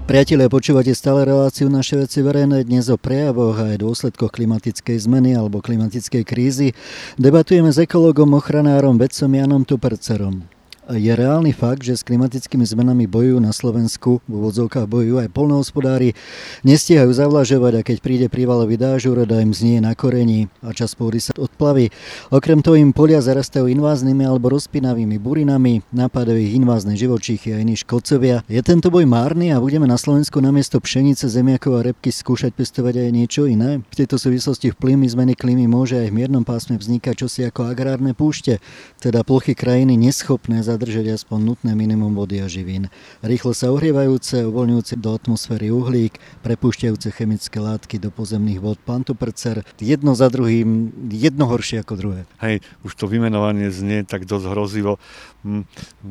Priatelia, 0.05 0.45
počúvate 0.53 0.93
stále 0.93 1.25
reláciu 1.25 1.65
naše 1.65 1.97
veci 1.97 2.21
verejné 2.21 2.61
dnes 2.61 2.93
o 2.93 2.97
prejavoch 2.97 3.57
a 3.57 3.73
aj 3.73 3.81
dôsledkoch 3.81 4.37
klimatickej 4.37 5.01
zmeny 5.01 5.33
alebo 5.33 5.65
klimatickej 5.65 6.21
krízy. 6.21 6.77
Debatujeme 7.17 7.73
s 7.73 7.81
ekologom, 7.81 8.37
ochranárom, 8.37 9.01
vedcom 9.01 9.33
Janom 9.33 9.65
Tupercerom. 9.65 10.45
Je 10.85 11.09
reálny 11.09 11.49
fakt, 11.49 11.81
že 11.81 11.97
s 11.97 12.05
klimatickými 12.05 12.61
zmenami 12.61 13.09
bojujú 13.09 13.41
na 13.41 13.49
Slovensku, 13.49 14.21
v 14.29 14.31
úvodzovkách 14.37 14.85
bojujú 14.85 15.17
aj 15.17 15.33
polnohospodári, 15.33 16.13
nestihajú 16.61 17.09
zavlažovať 17.09 17.73
a 17.73 17.81
keď 17.81 17.97
príde 18.05 18.27
prívalový 18.29 18.77
dážur, 18.77 19.17
dá 19.25 19.41
im 19.41 19.49
znie 19.49 19.81
na 19.81 19.97
korení 19.97 20.45
a 20.61 20.77
čas 20.77 20.93
pôdy 20.93 21.17
sa 21.17 21.33
odplaví. 21.41 21.89
Okrem 22.29 22.61
toho 22.61 22.77
im 22.77 22.93
polia 22.93 23.17
zarastajú 23.17 23.65
inváznými 23.65 24.29
alebo 24.29 24.53
rozpinavými 24.53 25.17
burinami, 25.17 25.81
napadajú 25.89 26.37
ich 26.37 26.53
invázne 26.53 26.93
živočíchy 26.93 27.57
a 27.57 27.65
iní 27.65 27.73
škodcovia. 27.81 28.45
Je 28.45 28.61
tento 28.61 28.93
boj 28.93 29.09
márny 29.09 29.49
a 29.49 29.57
budeme 29.57 29.89
na 29.89 29.97
Slovensku 29.97 30.37
namiesto 30.37 30.77
pšenice, 30.77 31.25
zemiakov 31.25 31.81
a 31.81 31.85
repky 31.89 32.13
skúšať 32.13 32.53
pestovať 32.53 33.01
aj 33.01 33.09
niečo 33.09 33.49
iné? 33.49 33.81
V 33.89 34.05
tejto 34.05 34.21
súvislosti 34.21 34.69
vplyvmi 34.77 35.09
zmeny 35.09 35.33
klímy 35.33 35.65
môže 35.65 35.97
aj 35.97 36.13
v 36.13 36.17
miernom 36.21 36.45
pásme 36.45 36.77
vznikať 36.77 37.25
čosi 37.25 37.41
ako 37.49 37.73
agrárne 37.73 38.13
púšte, 38.13 38.61
teda 39.01 39.25
plochy 39.25 39.57
krajiny 39.57 39.97
neschopné 39.97 40.61
za 40.61 40.74
zadržať 40.75 41.15
aspoň 41.15 41.39
nutné 41.55 41.71
minimum 41.71 42.11
vody 42.11 42.43
a 42.43 42.51
živín. 42.51 42.91
Rýchlo 43.23 43.55
sa 43.55 43.71
ohrievajúce, 43.71 44.43
uvoľňujúce 44.43 44.99
do 44.99 45.15
atmosféry 45.15 45.71
uhlík, 45.71 46.19
prepúšťajúce 46.43 47.15
chemické 47.15 47.63
látky 47.63 47.95
do 47.95 48.11
pozemných 48.11 48.59
vod, 48.59 48.75
pantoprcer, 48.83 49.63
jedno 49.79 50.11
za 50.19 50.27
druhým, 50.27 50.91
jedno 51.07 51.47
horšie 51.47 51.79
ako 51.79 51.93
druhé. 51.95 52.21
Hej, 52.43 52.59
už 52.83 52.91
to 52.99 53.07
vymenovanie 53.07 53.71
znie 53.71 54.03
tak 54.03 54.27
dosť 54.27 54.51
hrozivo, 54.51 54.99
hm, 55.47 55.63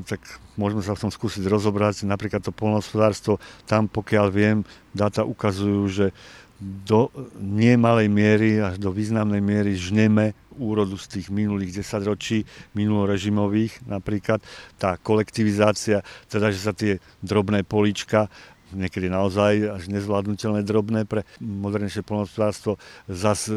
tak 0.09 0.24
môžeme 0.57 0.81
sa 0.81 0.96
v 0.96 1.03
tom 1.05 1.12
skúsiť 1.12 1.44
rozobrať. 1.44 2.09
Napríklad 2.09 2.40
to 2.40 2.57
polnohospodárstvo, 2.57 3.37
tam 3.68 3.87
pokiaľ 3.92 4.27
viem, 4.33 4.57
dáta 4.96 5.27
ukazujú, 5.27 5.83
že 5.90 6.07
do 6.64 7.12
nemalej 7.37 8.09
miery 8.09 8.50
až 8.64 8.81
do 8.81 8.88
významnej 8.88 9.44
miery 9.44 9.77
žneme 9.77 10.33
úrodu 10.57 10.94
z 10.96 11.18
tých 11.18 11.27
minulých 11.29 11.83
desaťročí, 11.83 12.46
minulorežimových 12.79 13.85
napríklad, 13.90 14.40
tá 14.79 14.96
kolektivizácia, 14.96 16.00
teda 16.31 16.55
že 16.55 16.61
sa 16.62 16.72
tie 16.72 17.03
drobné 17.20 17.66
políčka 17.66 18.31
niekedy 18.74 19.07
naozaj 19.07 19.70
až 19.70 19.87
nezvládnutelné 19.87 20.66
drobné 20.66 21.07
pre 21.07 21.22
modernejšie 21.38 22.03
polnospodárstvo, 22.03 22.77
zase 23.07 23.55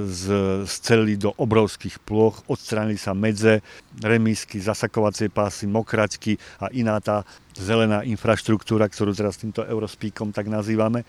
scelili 0.70 1.18
do 1.18 1.34
obrovských 1.34 1.98
ploch, 2.06 2.46
odstránili 2.46 3.02
sa 3.02 3.18
medze, 3.18 3.66
remísky, 3.98 4.62
zasakovacie 4.62 5.34
pásy, 5.34 5.66
mokračky 5.66 6.38
a 6.62 6.70
iná 6.70 7.02
tá 7.02 7.26
zelená 7.58 8.06
infraštruktúra, 8.06 8.86
ktorú 8.86 9.18
teraz 9.18 9.42
týmto 9.42 9.66
eurospíkom 9.66 10.30
tak 10.30 10.46
nazývame 10.46 11.02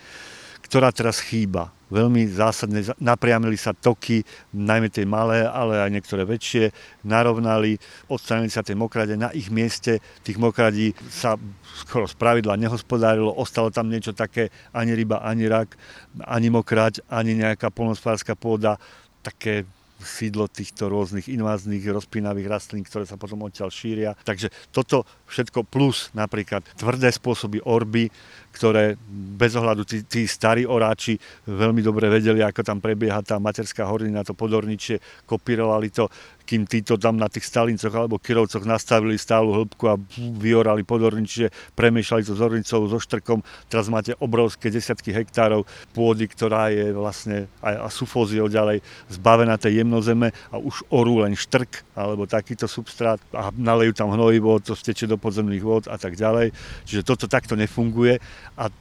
ktorá 0.65 0.93
teraz 0.93 1.23
chýba. 1.23 1.73
Veľmi 1.89 2.29
zásadne 2.29 2.85
napriamili 3.01 3.57
sa 3.57 3.73
toky, 3.73 4.21
najmä 4.53 4.93
tie 4.93 5.09
malé, 5.09 5.49
ale 5.49 5.81
aj 5.81 5.89
niektoré 5.89 6.29
väčšie, 6.29 6.69
narovnali, 7.01 7.81
odstranili 8.13 8.53
sa 8.53 8.61
tie 8.61 8.77
mokrade. 8.77 9.17
Na 9.17 9.33
ich 9.33 9.49
mieste 9.49 10.05
tých 10.21 10.37
mokradí 10.37 10.93
sa 11.09 11.41
skoro 11.81 12.05
z 12.05 12.13
pravidla 12.21 12.61
nehospodárilo, 12.61 13.33
ostalo 13.33 13.73
tam 13.73 13.89
niečo 13.89 14.13
také, 14.13 14.53
ani 14.77 14.93
ryba, 14.93 15.25
ani 15.25 15.49
rak, 15.49 15.81
ani 16.29 16.53
mokrať, 16.53 17.09
ani 17.09 17.41
nejaká 17.41 17.73
polnospárska 17.73 18.37
pôda, 18.37 18.77
také 19.25 19.65
sídlo 19.99 20.47
týchto 20.47 20.87
rôznych 20.87 21.27
inváznych 21.27 21.83
rozpínavých 21.83 22.47
rastlín, 22.47 22.87
ktoré 22.87 23.05
sa 23.05 23.19
potom 23.19 23.43
odtiaľ 23.43 23.71
šíria. 23.75 24.15
Takže 24.23 24.51
toto 24.71 25.03
všetko 25.27 25.67
plus 25.67 26.15
napríklad 26.15 26.63
tvrdé 26.79 27.11
spôsoby 27.11 27.59
orby, 27.67 28.07
ktoré 28.55 28.99
bez 29.39 29.55
ohľadu 29.59 29.83
tí, 29.85 30.03
tí 30.07 30.25
starí 30.27 30.65
oráči 30.65 31.19
veľmi 31.47 31.83
dobre 31.83 32.11
vedeli, 32.11 32.43
ako 32.43 32.63
tam 32.65 32.79
prebieha 32.79 33.21
tá 33.23 33.39
materská 33.39 33.87
hornina, 33.87 34.27
to 34.27 34.35
podorničie, 34.35 34.99
kopírovali 35.27 35.91
to 35.91 36.11
kým 36.49 36.65
títo 36.65 36.97
tam 36.97 37.21
na 37.21 37.29
tých 37.29 37.45
stalincoch 37.45 37.93
alebo 37.93 38.17
kirovcoch 38.17 38.65
nastavili 38.65 39.21
stálu 39.21 39.53
hĺbku 39.53 39.85
a 39.85 40.01
vyorali 40.17 40.81
podornič, 40.81 41.29
čiže 41.29 41.49
premýšľali 41.77 42.23
to 42.25 42.33
s 42.33 42.41
ornicou, 42.41 42.89
so 42.89 42.97
štrkom. 42.97 43.45
Teraz 43.69 43.93
máte 43.93 44.17
obrovské 44.17 44.73
desiatky 44.73 45.13
hektárov 45.13 45.69
pôdy, 45.93 46.25
ktorá 46.25 46.73
je 46.73 46.97
vlastne 46.97 47.53
aj 47.61 47.75
a 47.85 47.89
sufóziou 47.93 48.49
ďalej 48.49 48.81
zbavená 49.13 49.61
tej 49.61 49.85
jemnozeme 49.85 50.33
a 50.49 50.57
už 50.57 50.89
orú 50.89 51.21
len 51.21 51.37
štrk 51.37 51.85
alebo 51.93 52.25
takýto 52.25 52.65
substrát 52.65 53.21
a 53.37 53.53
nalejú 53.53 53.93
tam 53.93 54.09
hnojivo, 54.17 54.57
to 54.65 54.73
steče 54.73 55.05
do 55.05 55.21
podzemných 55.21 55.61
vod 55.61 55.85
a 55.93 56.01
tak 56.01 56.17
ďalej. 56.17 56.57
Čiže 56.89 57.05
toto 57.05 57.29
takto 57.29 57.61
nefunguje 57.61 58.17
a 58.57 58.73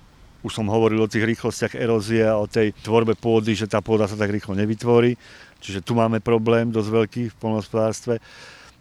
už 0.45 0.63
som 0.63 0.69
hovoril 0.69 1.01
o 1.01 1.11
tých 1.11 1.25
rýchlostiach 1.25 1.73
erózie 1.75 2.23
a 2.23 2.37
o 2.37 2.47
tej 2.47 2.71
tvorbe 2.85 3.17
pôdy, 3.17 3.57
že 3.57 3.67
tá 3.67 3.81
pôda 3.81 4.05
sa 4.05 4.15
tak 4.15 4.29
rýchlo 4.29 4.53
nevytvorí. 4.53 5.17
Čiže 5.59 5.85
tu 5.85 5.97
máme 5.97 6.21
problém 6.21 6.69
dosť 6.69 6.89
veľký 6.89 7.23
v 7.33 7.39
polnohospodárstve. 7.39 8.21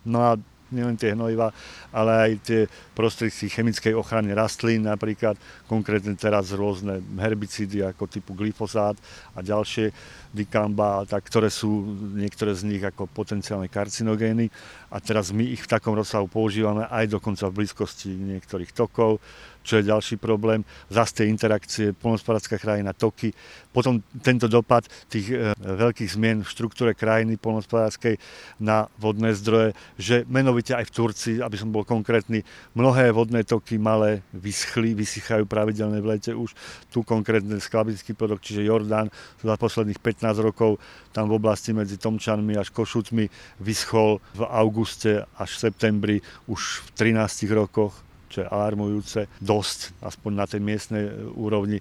No 0.06 0.22
a 0.22 0.38
nielen 0.70 0.98
tie 0.98 1.14
hnojiva, 1.14 1.54
ale 1.94 2.12
aj 2.26 2.32
tie 2.42 2.60
prostriedky 2.94 3.46
chemickej 3.46 3.94
ochrany 3.94 4.34
rastlín, 4.34 4.82
napríklad 4.82 5.38
konkrétne 5.70 6.18
teraz 6.18 6.50
rôzne 6.50 6.98
herbicídy 7.14 7.86
ako 7.86 8.10
typu 8.10 8.34
glyfosát 8.34 8.98
a 9.34 9.38
ďalšie 9.46 9.94
dikamba, 10.34 11.06
tak, 11.06 11.22
ktoré 11.30 11.48
sú 11.54 11.86
niektoré 12.18 12.52
z 12.58 12.66
nich 12.66 12.82
ako 12.82 13.06
potenciálne 13.06 13.70
karcinogény 13.70 14.50
a 14.90 14.98
teraz 14.98 15.30
my 15.30 15.46
ich 15.46 15.62
v 15.62 15.70
takom 15.70 15.94
rozsahu 15.94 16.26
používame 16.26 16.90
aj 16.90 17.14
dokonca 17.14 17.46
v 17.46 17.62
blízkosti 17.62 18.10
niektorých 18.10 18.74
tokov, 18.74 19.22
čo 19.66 19.82
je 19.82 19.90
ďalší 19.90 20.22
problém. 20.22 20.62
Zas 20.86 21.10
tie 21.10 21.26
interakcie, 21.26 21.90
polnospodárska 21.90 22.54
krajina, 22.54 22.94
toky. 22.94 23.34
Potom 23.74 23.98
tento 24.22 24.46
dopad 24.46 24.86
tých 25.10 25.34
e, 25.34 25.52
veľkých 25.58 26.14
zmien 26.14 26.46
v 26.46 26.48
štruktúre 26.48 26.94
krajiny 26.94 27.34
polnospodárskej 27.36 28.16
na 28.62 28.86
vodné 28.96 29.34
zdroje, 29.34 29.74
že 29.98 30.22
menovite 30.30 30.72
aj 30.72 30.86
v 30.86 30.94
Turcii, 30.94 31.36
aby 31.42 31.58
som 31.58 31.74
bol 31.74 31.82
konkrétny, 31.82 32.46
mnohé 32.78 33.10
vodné 33.10 33.42
toky 33.42 33.76
malé 33.76 34.22
vyschli, 34.30 34.94
vysychajú 34.94 35.44
pravidelne 35.44 35.98
v 35.98 36.16
lete 36.16 36.32
už. 36.32 36.54
Tu 36.94 37.02
konkrétne 37.02 37.58
sklabický 37.58 38.14
produkt, 38.14 38.46
čiže 38.46 38.64
Jordán 38.64 39.10
za 39.42 39.58
posledných 39.58 39.98
15 39.98 40.46
rokov 40.46 40.78
tam 41.10 41.26
v 41.32 41.36
oblasti 41.36 41.74
medzi 41.74 41.98
Tomčanmi 41.98 42.54
až 42.54 42.70
Košutmi 42.70 43.28
vyschol 43.60 44.22
v 44.36 44.42
auguste 44.46 45.24
až 45.40 45.50
v 45.56 45.62
septembri 45.68 46.16
už 46.44 46.84
v 46.92 47.16
13 47.16 47.56
rokoch 47.56 48.05
čo 48.36 48.44
je 48.44 48.52
alarmujúce 48.52 49.32
dosť, 49.40 49.96
aspoň 50.04 50.32
na 50.36 50.44
tej 50.44 50.60
miestnej 50.60 51.08
e, 51.08 51.12
úrovni. 51.40 51.80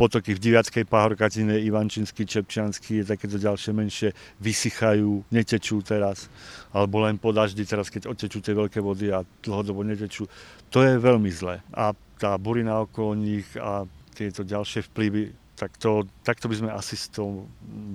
Potoky 0.00 0.32
v 0.32 0.40
Diviackej 0.40 0.86
pahorkatine, 0.88 1.60
Ivančinský, 1.60 2.24
Čepčiansky, 2.24 3.04
takéto 3.04 3.36
ďalšie 3.36 3.74
menšie 3.74 4.08
vysychajú, 4.40 5.28
netečú 5.28 5.82
teraz, 5.84 6.30
alebo 6.72 7.04
len 7.04 7.20
po 7.20 7.34
daždi 7.34 7.66
teraz, 7.68 7.90
keď 7.92 8.08
otečú 8.08 8.38
tie 8.40 8.54
veľké 8.54 8.78
vody 8.80 9.12
a 9.12 9.26
dlhodobo 9.42 9.84
netečú. 9.84 10.30
To 10.72 10.78
je 10.80 10.94
veľmi 10.96 11.28
zlé. 11.28 11.60
A 11.74 11.92
tá 12.16 12.38
burina 12.38 12.80
okolo 12.80 13.18
nich 13.18 13.44
a 13.58 13.84
tieto 14.14 14.46
ďalšie 14.46 14.86
vplyvy 14.88 15.43
tak 15.54 15.78
to, 15.78 16.02
takto 16.26 16.50
by 16.50 16.54
sme 16.58 16.70
asi 16.74 16.98
s 16.98 17.06
tou 17.10 17.46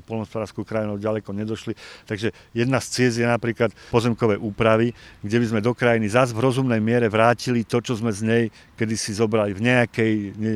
polnospodárskou 0.08 0.64
krajinou 0.64 0.96
ďaleko 0.96 1.36
nedošli. 1.36 1.76
Takže 2.08 2.32
jedna 2.56 2.80
z 2.80 2.88
ciest 2.88 3.20
je 3.20 3.28
napríklad 3.28 3.76
pozemkové 3.92 4.40
úpravy, 4.40 4.96
kde 5.20 5.38
by 5.40 5.46
sme 5.46 5.60
do 5.60 5.76
krajiny 5.76 6.08
zase 6.08 6.32
v 6.32 6.44
rozumnej 6.44 6.80
miere 6.80 7.12
vrátili 7.12 7.68
to, 7.68 7.84
čo 7.84 8.00
sme 8.00 8.16
z 8.16 8.22
nej 8.24 8.44
kedysi 8.80 9.12
zobrali 9.12 9.52
v 9.52 9.62
nejakej, 9.68 10.14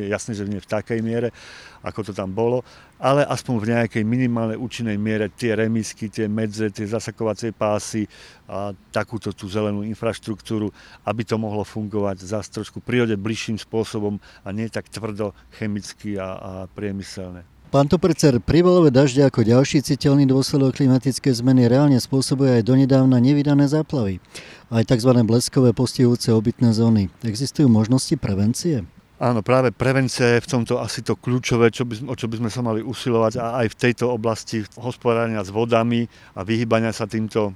jasne, 0.08 0.32
že 0.32 0.48
nie 0.48 0.64
v 0.64 0.72
takej 0.72 1.00
miere, 1.04 1.36
ako 1.84 2.08
to 2.08 2.12
tam 2.16 2.32
bolo, 2.32 2.64
ale 3.04 3.28
aspoň 3.28 3.56
v 3.60 3.70
nejakej 3.76 4.04
minimálnej 4.08 4.56
účinnej 4.56 4.96
miere 4.96 5.28
tie 5.28 5.60
remisky, 5.60 6.08
tie 6.08 6.32
medze, 6.32 6.72
tie 6.72 6.88
zasakovacie 6.88 7.52
pásy 7.52 8.08
a 8.48 8.72
takúto 8.96 9.36
tú 9.36 9.52
zelenú 9.52 9.84
infraštruktúru, 9.84 10.72
aby 11.04 11.28
to 11.28 11.36
mohlo 11.36 11.68
fungovať 11.68 12.24
zase 12.24 12.56
trošku 12.56 12.80
prírode 12.80 13.20
bližším 13.20 13.60
spôsobom 13.60 14.24
a 14.48 14.56
nie 14.56 14.72
tak 14.72 14.88
tvrdo, 14.88 15.36
chemicky 15.60 16.16
a, 16.16 16.30
a 16.32 16.52
priemyselné. 16.72 17.44
Pán 17.74 17.90
Toprecer, 17.90 18.38
prívalové 18.38 18.94
dažde 18.94 19.26
ako 19.26 19.42
ďalší 19.42 19.82
citeľný 19.82 20.30
dôsledok 20.30 20.78
klimatické 20.78 21.34
zmeny 21.34 21.66
reálne 21.66 21.98
spôsobuje 21.98 22.62
aj 22.62 22.70
donedávna 22.70 23.18
nevydané 23.18 23.66
záplavy. 23.66 24.22
Aj 24.70 24.86
tzv. 24.86 25.10
bleskové 25.26 25.74
postihujúce 25.74 26.30
obytné 26.30 26.70
zóny. 26.70 27.10
Existujú 27.26 27.66
možnosti 27.66 28.14
prevencie? 28.22 28.86
Áno, 29.22 29.46
práve 29.46 29.70
prevencia 29.70 30.26
je 30.26 30.42
v 30.42 30.52
tomto 30.58 30.82
asi 30.82 31.06
to 31.06 31.14
kľúčové, 31.14 31.70
čo 31.70 31.86
by, 31.86 32.10
o 32.10 32.18
čo 32.18 32.26
by 32.26 32.42
sme 32.42 32.50
sa 32.50 32.66
mali 32.66 32.82
usilovať 32.82 33.38
a 33.38 33.62
aj 33.62 33.68
v 33.70 33.80
tejto 33.80 34.10
oblasti 34.10 34.66
hospodárenia 34.74 35.46
s 35.46 35.54
vodami 35.54 36.10
a 36.34 36.42
vyhýbania 36.42 36.90
sa 36.90 37.06
týmto 37.06 37.54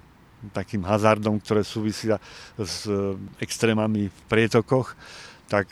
takým 0.54 0.86
hazardom, 0.86 1.42
ktoré 1.42 1.66
súvisia 1.66 2.22
s 2.62 2.86
e, 2.86 3.18
extrémami 3.42 4.06
v 4.06 4.20
prietokoch, 4.30 4.94
tak 5.50 5.66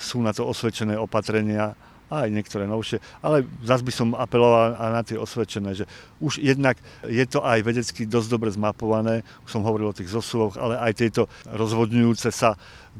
sú 0.00 0.24
na 0.24 0.32
to 0.32 0.48
osvedčené 0.48 0.96
opatrenia 0.96 1.76
aj 2.12 2.28
niektoré 2.28 2.68
novšie, 2.68 3.00
ale 3.24 3.48
zase 3.64 3.84
by 3.84 3.92
som 3.92 4.08
apeloval 4.12 4.76
na 4.76 5.00
tie 5.00 5.16
osvedčené, 5.16 5.72
že 5.72 5.84
už 6.20 6.44
jednak 6.44 6.76
je 7.08 7.24
to 7.24 7.40
aj 7.40 7.64
vedecky 7.64 8.04
dosť 8.04 8.28
dobre 8.28 8.48
zmapované, 8.52 9.24
už 9.48 9.60
som 9.60 9.64
hovoril 9.64 9.92
o 9.92 9.96
tých 9.96 10.12
zosuvoch, 10.12 10.60
ale 10.60 10.76
aj 10.76 10.92
tieto 10.92 11.22
rozvodňujúce 11.48 12.28
sa 12.28 12.56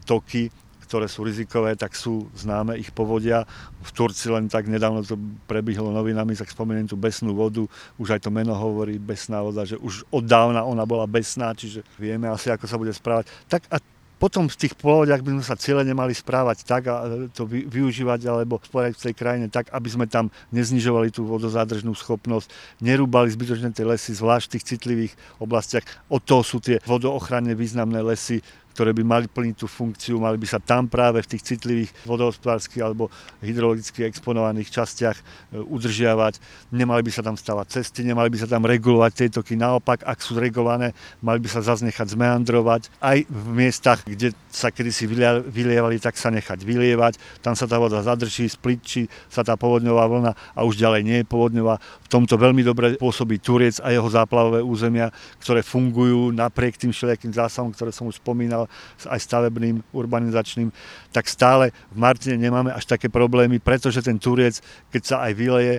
toky 0.09 0.49
ktoré 0.93 1.09
sú 1.09 1.25
rizikové, 1.25 1.73
tak 1.73 1.97
sú 1.97 2.29
známe 2.37 2.77
ich 2.77 2.93
povodia. 2.93 3.49
V 3.81 3.91
Turci 3.97 4.29
len 4.29 4.53
tak 4.53 4.69
nedávno 4.69 5.01
to 5.01 5.17
prebihlo 5.49 5.89
novinami, 5.89 6.37
tak 6.37 6.53
spomeniem 6.53 6.85
tú 6.85 7.01
besnú 7.01 7.33
vodu, 7.33 7.65
už 7.97 8.13
aj 8.13 8.29
to 8.29 8.29
meno 8.29 8.53
hovorí 8.53 9.01
besná 9.01 9.41
voda, 9.41 9.65
že 9.65 9.81
už 9.81 10.05
od 10.13 10.29
dávna 10.29 10.69
ona 10.69 10.85
bola 10.85 11.09
besná, 11.09 11.57
čiže 11.57 11.81
vieme 11.97 12.29
asi, 12.29 12.53
ako 12.53 12.69
sa 12.69 12.77
bude 12.77 12.93
správať. 12.93 13.25
Tak 13.49 13.73
a 13.73 13.81
potom 14.23 14.47
v 14.47 14.55
tých 14.55 14.79
povodiach 14.79 15.19
by 15.19 15.35
sme 15.35 15.43
sa 15.43 15.59
cieľe 15.59 15.83
nemali 15.83 16.15
správať 16.15 16.63
tak 16.63 16.87
a 16.87 17.27
to 17.35 17.43
využívať 17.51 18.31
alebo 18.31 18.63
sporiať 18.63 18.95
v 18.95 19.05
tej 19.11 19.15
krajine 19.19 19.47
tak, 19.51 19.67
aby 19.75 19.89
sme 19.91 20.07
tam 20.07 20.31
neznižovali 20.55 21.11
tú 21.11 21.27
vodozádržnú 21.27 21.91
schopnosť, 21.91 22.47
nerúbali 22.79 23.35
zbytočne 23.35 23.75
tie 23.75 23.83
lesy, 23.83 24.15
zvlášť 24.15 24.47
v 24.47 24.53
tých 24.55 24.69
citlivých 24.77 25.13
oblastiach. 25.43 25.83
Od 26.07 26.23
toho 26.23 26.47
sú 26.47 26.63
tie 26.63 26.79
vodoochranne 26.87 27.59
významné 27.59 27.99
lesy, 27.99 28.39
ktoré 28.73 28.97
by 28.97 29.03
mali 29.05 29.27
plniť 29.29 29.57
tú 29.61 29.69
funkciu, 29.69 30.19
mali 30.19 30.41
by 30.41 30.49
sa 30.49 30.59
tam 30.59 30.89
práve 30.89 31.21
v 31.21 31.31
tých 31.37 31.55
citlivých 31.55 31.91
vodohospodárskych 32.09 32.83
alebo 32.83 33.13
hydrologicky 33.45 34.09
exponovaných 34.09 34.73
častiach 34.73 35.17
e, 35.17 35.23
udržiavať. 35.61 36.41
Nemali 36.73 37.03
by 37.05 37.13
sa 37.13 37.23
tam 37.23 37.37
stavať 37.37 37.67
cesty, 37.69 38.03
nemali 38.03 38.33
by 38.33 38.39
sa 38.41 38.49
tam 38.49 38.65
regulovať 38.65 39.13
tie 39.13 39.29
toky. 39.29 39.55
Naopak, 39.55 40.03
ak 40.03 40.19
sú 40.25 40.41
regulované, 40.41 40.97
mali 41.21 41.39
by 41.39 41.49
sa 41.53 41.61
zase 41.61 41.85
nechať 41.87 42.17
zmeandrovať. 42.17 42.89
Aj 42.99 43.19
v 43.21 43.47
miestach, 43.53 44.03
kde 44.09 44.33
sa 44.49 44.73
kedysi 44.73 45.05
vylievali, 45.49 46.01
tak 46.01 46.17
sa 46.17 46.33
nechať 46.33 46.65
vylievať. 46.65 47.21
Tam 47.45 47.53
sa 47.53 47.69
tá 47.69 47.77
voda 47.77 48.01
zadrží, 48.01 48.49
splitčí 48.49 49.07
sa 49.29 49.45
tá 49.45 49.55
povodňová 49.57 50.05
vlna 50.09 50.33
a 50.57 50.61
už 50.65 50.81
ďalej 50.81 51.03
nie 51.05 51.19
je 51.23 51.27
povodňová. 51.29 51.77
V 51.79 52.09
tomto 52.09 52.37
veľmi 52.37 52.65
dobre 52.65 52.97
pôsobí 52.97 53.41
Turec 53.41 53.81
a 53.81 53.93
jeho 53.93 54.09
záplavové 54.09 54.61
územia, 54.61 55.09
ktoré 55.41 55.65
fungujú 55.65 56.33
napriek 56.33 56.77
tým 56.77 56.93
všelijakým 56.93 57.33
zásahom, 57.33 57.73
ktoré 57.73 57.91
som 57.91 58.09
už 58.09 58.21
spomínal 58.21 58.62
aj 59.09 59.21
stavebným, 59.21 59.83
urbanizačným, 59.93 60.73
tak 61.13 61.29
stále 61.29 61.71
v 61.93 61.99
Martine 61.99 62.41
nemáme 62.41 62.73
až 62.73 62.89
také 62.89 63.13
problémy, 63.13 63.61
pretože 63.61 64.03
ten 64.03 64.17
Turiec, 64.17 64.61
keď 64.91 65.03
sa 65.03 65.17
aj 65.29 65.33
vyleje 65.37 65.75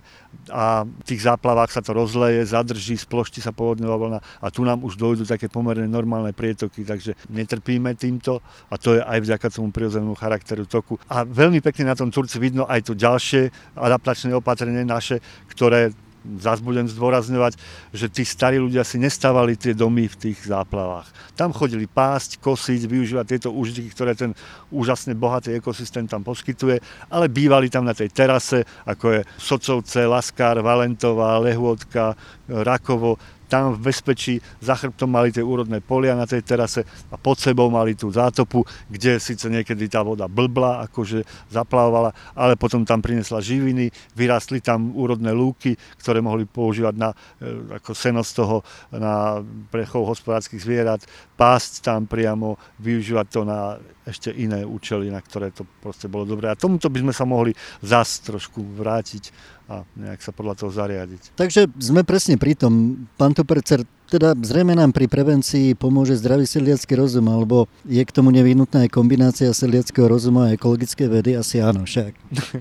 a 0.50 0.84
v 0.84 1.04
tých 1.06 1.26
záplavách 1.26 1.72
sa 1.74 1.82
to 1.82 1.94
rozleje, 1.94 2.46
zadrží, 2.46 2.98
sploští 2.98 3.40
sa 3.42 3.54
povodňová 3.54 3.96
vlna 3.98 4.20
a 4.42 4.46
tu 4.50 4.66
nám 4.66 4.82
už 4.82 4.98
dojdú 4.98 5.24
také 5.24 5.48
pomerne 5.48 5.86
normálne 5.86 6.34
prietoky, 6.34 6.82
takže 6.86 7.16
netrpíme 7.30 7.94
týmto 7.96 8.42
a 8.70 8.76
to 8.78 8.98
je 8.98 9.02
aj 9.02 9.20
vďaka 9.22 9.48
tomu 9.54 9.70
prirodzenému 9.70 10.18
charakteru 10.18 10.66
toku. 10.66 10.98
A 11.10 11.24
veľmi 11.26 11.62
pekne 11.62 11.94
na 11.94 11.96
tom 11.98 12.10
Turci 12.10 12.42
vidno 12.42 12.66
aj 12.66 12.90
tu 12.90 12.94
ďalšie 12.98 13.76
adaptačné 13.78 14.34
opatrenie 14.34 14.86
naše, 14.86 15.22
ktoré 15.50 15.94
zás 16.40 16.64
budem 16.64 16.88
zdôrazňovať, 16.88 17.60
že 17.92 18.08
tí 18.08 18.24
starí 18.24 18.58
ľudia 18.58 18.88
si 18.88 18.98
nestávali 18.98 19.60
tie 19.60 19.76
domy 19.76 20.08
v 20.08 20.20
tých 20.30 20.48
záplavách. 20.48 21.12
Tam 21.36 21.52
chodili 21.52 21.86
pásť, 21.86 22.40
kosiť, 22.40 22.88
využívať 22.88 23.26
tieto 23.28 23.50
úžiky, 23.52 23.92
ktoré 23.92 24.16
ten 24.16 24.32
úžasne 24.72 25.14
bohatý 25.14 25.60
ekosystém 25.60 26.08
tam 26.08 26.24
poskytuje, 26.24 26.80
ale 27.12 27.28
bývali 27.28 27.68
tam 27.68 27.84
na 27.84 27.94
tej 27.94 28.10
terase, 28.10 28.64
ako 28.88 29.20
je 29.20 29.22
Socovce, 29.38 30.08
Laskár, 30.08 30.64
Valentová, 30.64 31.38
Lehôdka, 31.44 32.16
Rakovo, 32.48 33.20
tam 33.54 33.78
v 33.78 33.94
bezpečí 33.94 34.42
za 34.58 34.74
chrbtom 34.74 35.06
mali 35.06 35.30
tie 35.30 35.46
úrodné 35.46 35.78
polia 35.78 36.18
na 36.18 36.26
tej 36.26 36.42
terase 36.42 36.82
a 37.14 37.22
pod 37.22 37.38
sebou 37.38 37.70
mali 37.70 37.94
tú 37.94 38.10
zátopu, 38.10 38.66
kde 38.90 39.22
síce 39.22 39.46
niekedy 39.46 39.86
tá 39.86 40.02
voda 40.02 40.26
blbla, 40.26 40.82
akože 40.90 41.22
zaplavovala, 41.54 42.18
ale 42.34 42.58
potom 42.58 42.82
tam 42.82 42.98
prinesla 42.98 43.46
živiny, 43.46 43.94
vyrastli 44.18 44.58
tam 44.58 44.98
úrodné 44.98 45.30
lúky, 45.30 45.78
ktoré 46.02 46.18
mohli 46.18 46.50
používať 46.50 46.96
na, 46.98 47.14
e, 47.14 47.78
ako 47.78 47.94
seno 47.94 48.26
z 48.26 48.42
toho 48.42 48.66
na 48.90 49.46
prechov 49.70 50.10
hospodárskych 50.10 50.66
zvierat, 50.66 51.06
pásť 51.38 51.86
tam 51.86 52.10
priamo, 52.10 52.58
využívať 52.82 53.28
to 53.30 53.46
na 53.46 53.78
ešte 54.04 54.30
iné 54.36 54.68
účely, 54.68 55.08
na 55.08 55.24
ktoré 55.24 55.52
to 55.56 55.64
proste 55.80 56.12
bolo 56.12 56.28
dobré. 56.28 56.52
A 56.52 56.60
tomuto 56.60 56.92
by 56.92 57.00
sme 57.00 57.14
sa 57.16 57.24
mohli 57.24 57.56
zas 57.80 58.20
trošku 58.24 58.60
vrátiť 58.60 59.32
a 59.72 59.88
nejak 59.96 60.20
sa 60.20 60.36
podľa 60.36 60.60
toho 60.60 60.72
zariadiť. 60.76 61.40
Takže 61.40 61.72
sme 61.80 62.04
presne 62.04 62.36
pri 62.36 62.60
tom. 62.60 63.08
Pán 63.16 63.32
Topercer, 63.32 63.88
teda 64.10 64.38
zrejme 64.38 64.76
nám 64.76 64.92
pri 64.92 65.10
prevencii 65.10 65.74
pomôže 65.74 66.20
zdravý 66.20 66.46
sedliacký 66.46 66.94
rozum, 66.98 67.26
alebo 67.30 67.66
je 67.88 68.04
k 68.04 68.12
tomu 68.14 68.30
nevyhnutná 68.30 68.86
aj 68.86 68.94
kombinácia 68.94 69.50
sedliackého 69.50 70.06
rozumu 70.06 70.46
a 70.46 70.54
ekologické 70.54 71.10
vedy? 71.10 71.38
Asi 71.38 71.64
áno, 71.64 71.88
však. 71.88 72.12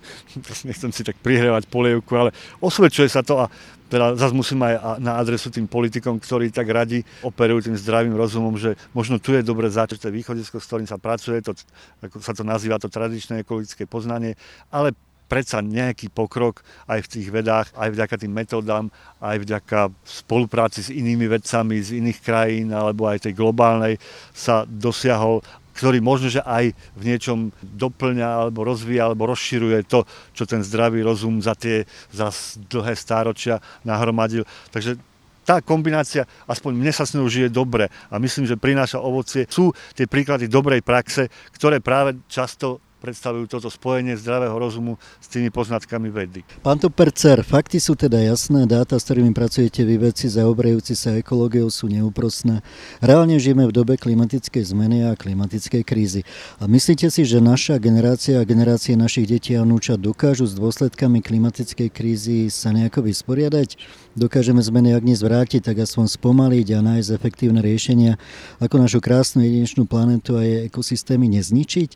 Nechcem 0.68 0.90
si 0.94 1.02
tak 1.02 1.18
prihrávať 1.20 1.68
polievku, 1.68 2.12
ale 2.14 2.30
osvedčuje 2.62 3.08
sa 3.10 3.20
to 3.20 3.42
a 3.42 3.52
teda 3.92 4.16
zase 4.16 4.32
musím 4.32 4.64
aj 4.64 5.04
na 5.04 5.20
adresu 5.20 5.52
tým 5.52 5.68
politikom, 5.68 6.16
ktorí 6.16 6.48
tak 6.48 6.64
radi 6.72 7.04
operujú 7.20 7.68
tým 7.68 7.76
zdravým 7.76 8.16
rozumom, 8.16 8.56
že 8.56 8.72
možno 8.96 9.20
tu 9.20 9.36
je 9.36 9.44
dobre 9.44 9.68
začať, 9.68 10.08
východisko, 10.08 10.56
s 10.56 10.64
ktorým 10.64 10.88
sa 10.88 10.96
pracuje, 10.96 11.44
to, 11.44 11.52
ako 12.00 12.24
sa 12.24 12.32
to 12.32 12.40
nazýva, 12.40 12.80
to 12.80 12.88
tradičné 12.88 13.44
ekologické 13.44 13.84
poznanie, 13.84 14.32
ale 14.72 14.96
predsa 15.32 15.64
nejaký 15.64 16.12
pokrok 16.12 16.60
aj 16.84 17.08
v 17.08 17.10
tých 17.16 17.28
vedách, 17.32 17.72
aj 17.72 17.88
vďaka 17.88 18.20
tým 18.20 18.36
metódám, 18.36 18.92
aj 19.24 19.40
vďaka 19.40 19.88
spolupráci 20.04 20.84
s 20.84 20.92
inými 20.92 21.24
vedcami 21.24 21.80
z 21.80 22.04
iných 22.04 22.20
krajín 22.20 22.68
alebo 22.68 23.08
aj 23.08 23.24
tej 23.24 23.32
globálnej 23.32 23.96
sa 24.36 24.68
dosiahol 24.68 25.40
ktorý 25.72 26.04
možno, 26.04 26.28
že 26.28 26.44
aj 26.44 26.76
v 27.00 27.02
niečom 27.08 27.48
doplňa 27.64 28.44
alebo 28.44 28.60
rozvíja 28.60 29.08
alebo 29.08 29.24
rozširuje 29.32 29.88
to, 29.88 30.04
čo 30.36 30.44
ten 30.44 30.60
zdravý 30.60 31.00
rozum 31.00 31.40
za 31.40 31.56
tie 31.56 31.88
za 32.12 32.28
dlhé 32.68 32.92
stáročia 32.92 33.56
nahromadil. 33.80 34.44
Takže 34.68 35.00
tá 35.48 35.64
kombinácia, 35.64 36.28
aspoň 36.44 36.76
mne 36.76 36.92
sa 36.92 37.08
s 37.08 37.16
ňou 37.16 37.24
žije 37.24 37.48
dobre 37.48 37.88
a 37.88 38.14
myslím, 38.20 38.44
že 38.44 38.60
prináša 38.60 39.00
ovocie. 39.00 39.48
Sú 39.48 39.72
tie 39.96 40.04
príklady 40.04 40.46
dobrej 40.46 40.84
praxe, 40.84 41.32
ktoré 41.56 41.80
práve 41.80 42.20
často 42.28 42.91
predstavujú 43.02 43.50
toto 43.50 43.66
spojenie 43.66 44.14
zdravého 44.14 44.54
rozumu 44.54 44.94
s 45.18 45.26
tými 45.26 45.50
poznatkami 45.50 46.06
vedy. 46.06 46.46
Pán 46.62 46.78
Topercer, 46.78 47.42
fakty 47.42 47.82
sú 47.82 47.98
teda 47.98 48.22
jasné, 48.22 48.70
dáta, 48.70 48.94
s 48.94 49.10
ktorými 49.10 49.34
pracujete 49.34 49.82
vy 49.82 49.98
veci 49.98 50.30
zaobrajúci 50.30 50.94
sa 50.94 51.18
ekológiou 51.18 51.66
sú 51.66 51.90
neúprostné. 51.90 52.62
Reálne 53.02 53.42
žijeme 53.42 53.66
v 53.66 53.74
dobe 53.74 53.98
klimatickej 53.98 54.62
zmeny 54.70 55.10
a 55.10 55.18
klimatickej 55.18 55.82
krízy. 55.82 56.22
A 56.62 56.70
myslíte 56.70 57.10
si, 57.10 57.26
že 57.26 57.42
naša 57.42 57.82
generácia 57.82 58.38
a 58.38 58.46
generácie 58.46 58.94
našich 58.94 59.26
detí 59.26 59.58
a 59.58 59.66
vnúčat 59.66 59.98
dokážu 59.98 60.46
s 60.46 60.54
dôsledkami 60.54 61.18
klimatickej 61.18 61.90
krízy 61.90 62.46
sa 62.54 62.70
nejako 62.70 63.10
vysporiadať? 63.10 63.74
Dokážeme 64.12 64.60
zmeny 64.60 64.92
ak 64.92 65.02
nie 65.02 65.16
zvrátiť, 65.16 65.64
tak 65.64 65.82
aspoň 65.82 66.06
spomaliť 66.06 66.66
a 66.76 66.84
nájsť 66.84 67.16
efektívne 67.16 67.64
riešenia, 67.64 68.20
ako 68.60 68.76
našu 68.76 69.00
krásnu 69.00 69.40
jedinečnú 69.40 69.88
planetu 69.88 70.36
a 70.36 70.44
jej 70.44 70.68
ekosystémy 70.68 71.32
nezničiť? 71.32 71.90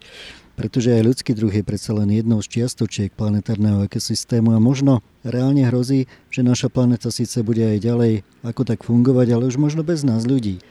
Pretože 0.57 0.90
aj 0.90 1.07
ľudský 1.07 1.37
druh 1.37 1.53
je 1.53 1.61
predsa 1.61 1.92
len 1.92 2.09
jednou 2.09 2.40
z 2.40 2.49
čiastočiek 2.49 3.12
planetárneho 3.12 3.85
ekosystému 3.85 4.57
a 4.57 4.59
možno 4.59 5.05
reálne 5.21 5.69
hrozí, 5.69 6.09
že 6.33 6.40
naša 6.40 6.73
planeta 6.73 7.12
síce 7.12 7.45
bude 7.45 7.61
aj 7.61 7.79
ďalej 7.85 8.25
ako 8.40 8.62
tak 8.64 8.83
fungovať, 8.83 9.37
ale 9.37 9.53
už 9.53 9.61
možno 9.61 9.85
bez 9.85 10.03
nás 10.03 10.25
ľudí. 10.25 10.64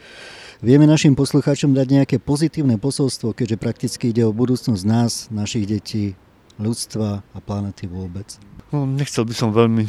Vieme 0.65 0.89
našim 0.89 1.13
poslucháčom 1.13 1.77
dať 1.77 1.87
nejaké 2.01 2.17
pozitívne 2.17 2.81
posolstvo, 2.81 3.37
keďže 3.37 3.61
prakticky 3.61 4.09
ide 4.09 4.25
o 4.25 4.33
budúcnosť 4.33 4.83
nás, 4.87 5.29
našich 5.29 5.69
detí, 5.69 6.17
ľudstva 6.57 7.21
a 7.21 7.37
planety 7.43 7.85
vôbec. 7.85 8.39
No, 8.73 8.87
nechcel 8.87 9.27
by 9.27 9.35
som 9.35 9.51
veľmi 9.51 9.85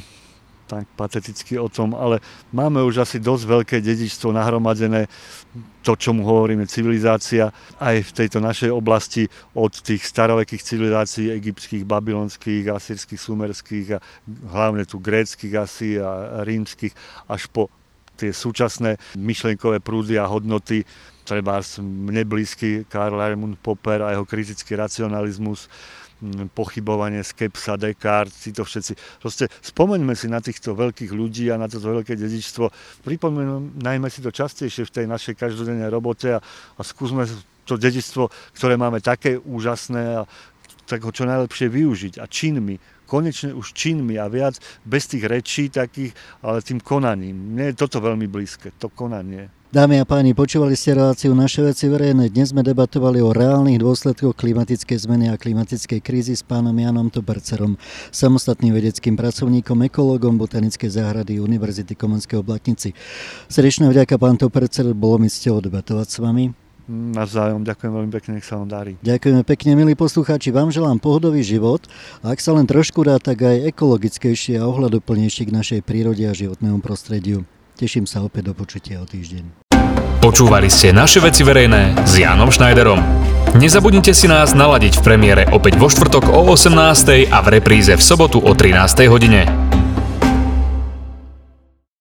tak 0.66 0.84
pateticky 0.98 1.56
o 1.62 1.70
tom, 1.70 1.94
ale 1.94 2.18
máme 2.50 2.82
už 2.82 3.06
asi 3.06 3.22
dosť 3.22 3.44
veľké 3.46 3.76
dedičstvo 3.78 4.34
nahromadené, 4.34 5.06
to, 5.86 5.94
čomu 5.94 6.26
hovoríme 6.26 6.66
civilizácia, 6.66 7.54
aj 7.78 8.10
v 8.10 8.14
tejto 8.14 8.42
našej 8.42 8.74
oblasti 8.74 9.30
od 9.54 9.70
tých 9.70 10.02
starovekých 10.02 10.62
civilizácií 10.66 11.30
egyptských, 11.30 11.86
babylonských, 11.86 12.66
asýrských, 12.66 13.20
sumerských 13.22 13.86
a 13.94 13.98
hlavne 14.50 14.82
tu 14.82 14.98
gréckých 14.98 15.54
asi 15.54 16.02
a 16.02 16.42
rímskych, 16.42 16.92
až 17.30 17.46
po 17.54 17.70
tie 18.18 18.32
súčasné 18.32 18.96
myšlenkové 19.14 19.78
prúdy 19.78 20.16
a 20.18 20.26
hodnoty, 20.26 20.82
treba 21.22 21.60
mne 21.78 22.24
blízky 22.24 22.88
Karl 22.88 23.14
Raimund 23.14 23.60
Popper 23.60 24.02
a 24.02 24.16
jeho 24.16 24.24
kritický 24.24 24.74
racionalizmus, 24.74 25.68
pochybovanie, 26.56 27.20
skepsa, 27.20 27.76
Descartes, 27.76 28.40
títo 28.40 28.64
všetci. 28.64 29.20
Proste 29.20 29.52
spomeňme 29.60 30.16
si 30.16 30.32
na 30.32 30.40
týchto 30.40 30.72
veľkých 30.72 31.12
ľudí 31.12 31.52
a 31.52 31.60
na 31.60 31.68
toto 31.68 31.92
veľké 31.92 32.16
dedičstvo. 32.16 32.64
Pripomeňme 33.04 34.08
si 34.08 34.24
to 34.24 34.32
častejšie 34.32 34.88
v 34.88 34.94
tej 35.02 35.06
našej 35.06 35.34
každodennej 35.36 35.92
robote 35.92 36.36
a, 36.36 36.40
a 36.76 36.80
skúsme 36.80 37.28
to 37.66 37.74
dedičstvo, 37.74 38.30
ktoré 38.54 38.78
máme 38.78 39.02
také 39.02 39.36
úžasné 39.36 40.22
a 40.22 40.28
tak 40.86 41.02
ho 41.02 41.10
čo 41.10 41.26
najlepšie 41.26 41.66
využiť 41.66 42.14
a 42.22 42.30
činmi, 42.30 42.78
konečne 43.10 43.54
už 43.54 43.74
činmi 43.74 44.16
a 44.16 44.30
viac 44.30 44.58
bez 44.86 45.10
tých 45.10 45.26
rečí 45.26 45.66
takých, 45.68 46.14
ale 46.42 46.62
tým 46.62 46.78
konaním. 46.78 47.54
Mne 47.54 47.74
je 47.74 47.78
toto 47.78 47.98
veľmi 47.98 48.30
blízke, 48.30 48.70
to 48.78 48.86
konanie. 48.90 49.50
Dámy 49.66 49.98
a 49.98 50.06
páni, 50.06 50.30
počúvali 50.30 50.78
ste 50.78 50.94
reláciu 50.94 51.34
Naše 51.34 51.58
veci 51.58 51.90
verejné. 51.90 52.30
Dnes 52.30 52.54
sme 52.54 52.62
debatovali 52.62 53.18
o 53.18 53.34
reálnych 53.34 53.82
dôsledkoch 53.82 54.38
klimatickej 54.38 54.94
zmeny 54.94 55.26
a 55.26 55.34
klimatickej 55.34 56.00
krízy 56.06 56.38
s 56.38 56.46
pánom 56.46 56.72
Janom 56.72 57.10
Tobercerom, 57.10 57.74
samostatným 58.14 58.72
vedeckým 58.72 59.18
pracovníkom, 59.18 59.84
ekológom 59.90 60.38
Botanickej 60.38 60.96
záhrady 60.96 61.42
Univerzity 61.42 61.98
Komenského 61.98 62.46
Blatnici. 62.46 62.94
Srdečná 63.50 63.90
vďaka, 63.90 64.16
pán 64.16 64.38
Tobercer, 64.38 64.86
bolo 64.94 65.20
mi 65.20 65.28
ste 65.28 65.50
debatovať 65.50 66.08
s 66.08 66.18
vami. 66.22 66.65
Navzájom, 66.86 67.66
ďakujem 67.66 67.92
veľmi 67.92 68.12
pekne, 68.14 68.30
nech 68.38 68.46
sa 68.46 68.62
vám 68.62 68.70
darí. 68.70 68.94
Ďakujeme 69.02 69.42
pekne, 69.42 69.74
milí 69.74 69.98
poslucháči, 69.98 70.54
vám 70.54 70.70
želám 70.70 71.02
pohodový 71.02 71.42
život 71.42 71.82
a 72.22 72.30
ak 72.30 72.38
sa 72.38 72.54
len 72.54 72.62
trošku 72.62 73.02
dá, 73.02 73.18
tak 73.18 73.42
aj 73.42 73.74
ekologickejšie 73.74 74.62
a 74.62 74.70
ohľadoplnejšie 74.70 75.50
k 75.50 75.54
našej 75.54 75.80
prírode 75.82 76.22
a 76.22 76.30
životnému 76.30 76.78
prostrediu. 76.78 77.42
Teším 77.74 78.06
sa 78.06 78.22
opäť 78.22 78.48
do 78.48 78.54
počutia 78.54 79.02
o 79.02 79.06
týždeň. 79.06 79.66
Počúvali 80.22 80.70
ste 80.70 80.94
naše 80.94 81.18
veci 81.18 81.42
verejné 81.42 82.06
s 82.06 82.22
Jánom 82.22 82.54
Schneiderom. 82.54 83.02
Nezabudnite 83.58 84.14
si 84.14 84.30
nás 84.30 84.54
naladiť 84.54 84.98
v 84.98 85.02
premiére 85.02 85.42
opäť 85.50 85.78
vo 85.78 85.90
štvrtok 85.90 86.30
o 86.34 86.46
18.00 86.54 87.34
a 87.34 87.38
v 87.42 87.48
repríze 87.50 87.94
v 87.94 88.02
sobotu 88.02 88.38
o 88.38 88.52
13.00 88.54 89.10
hodine. 89.10 89.42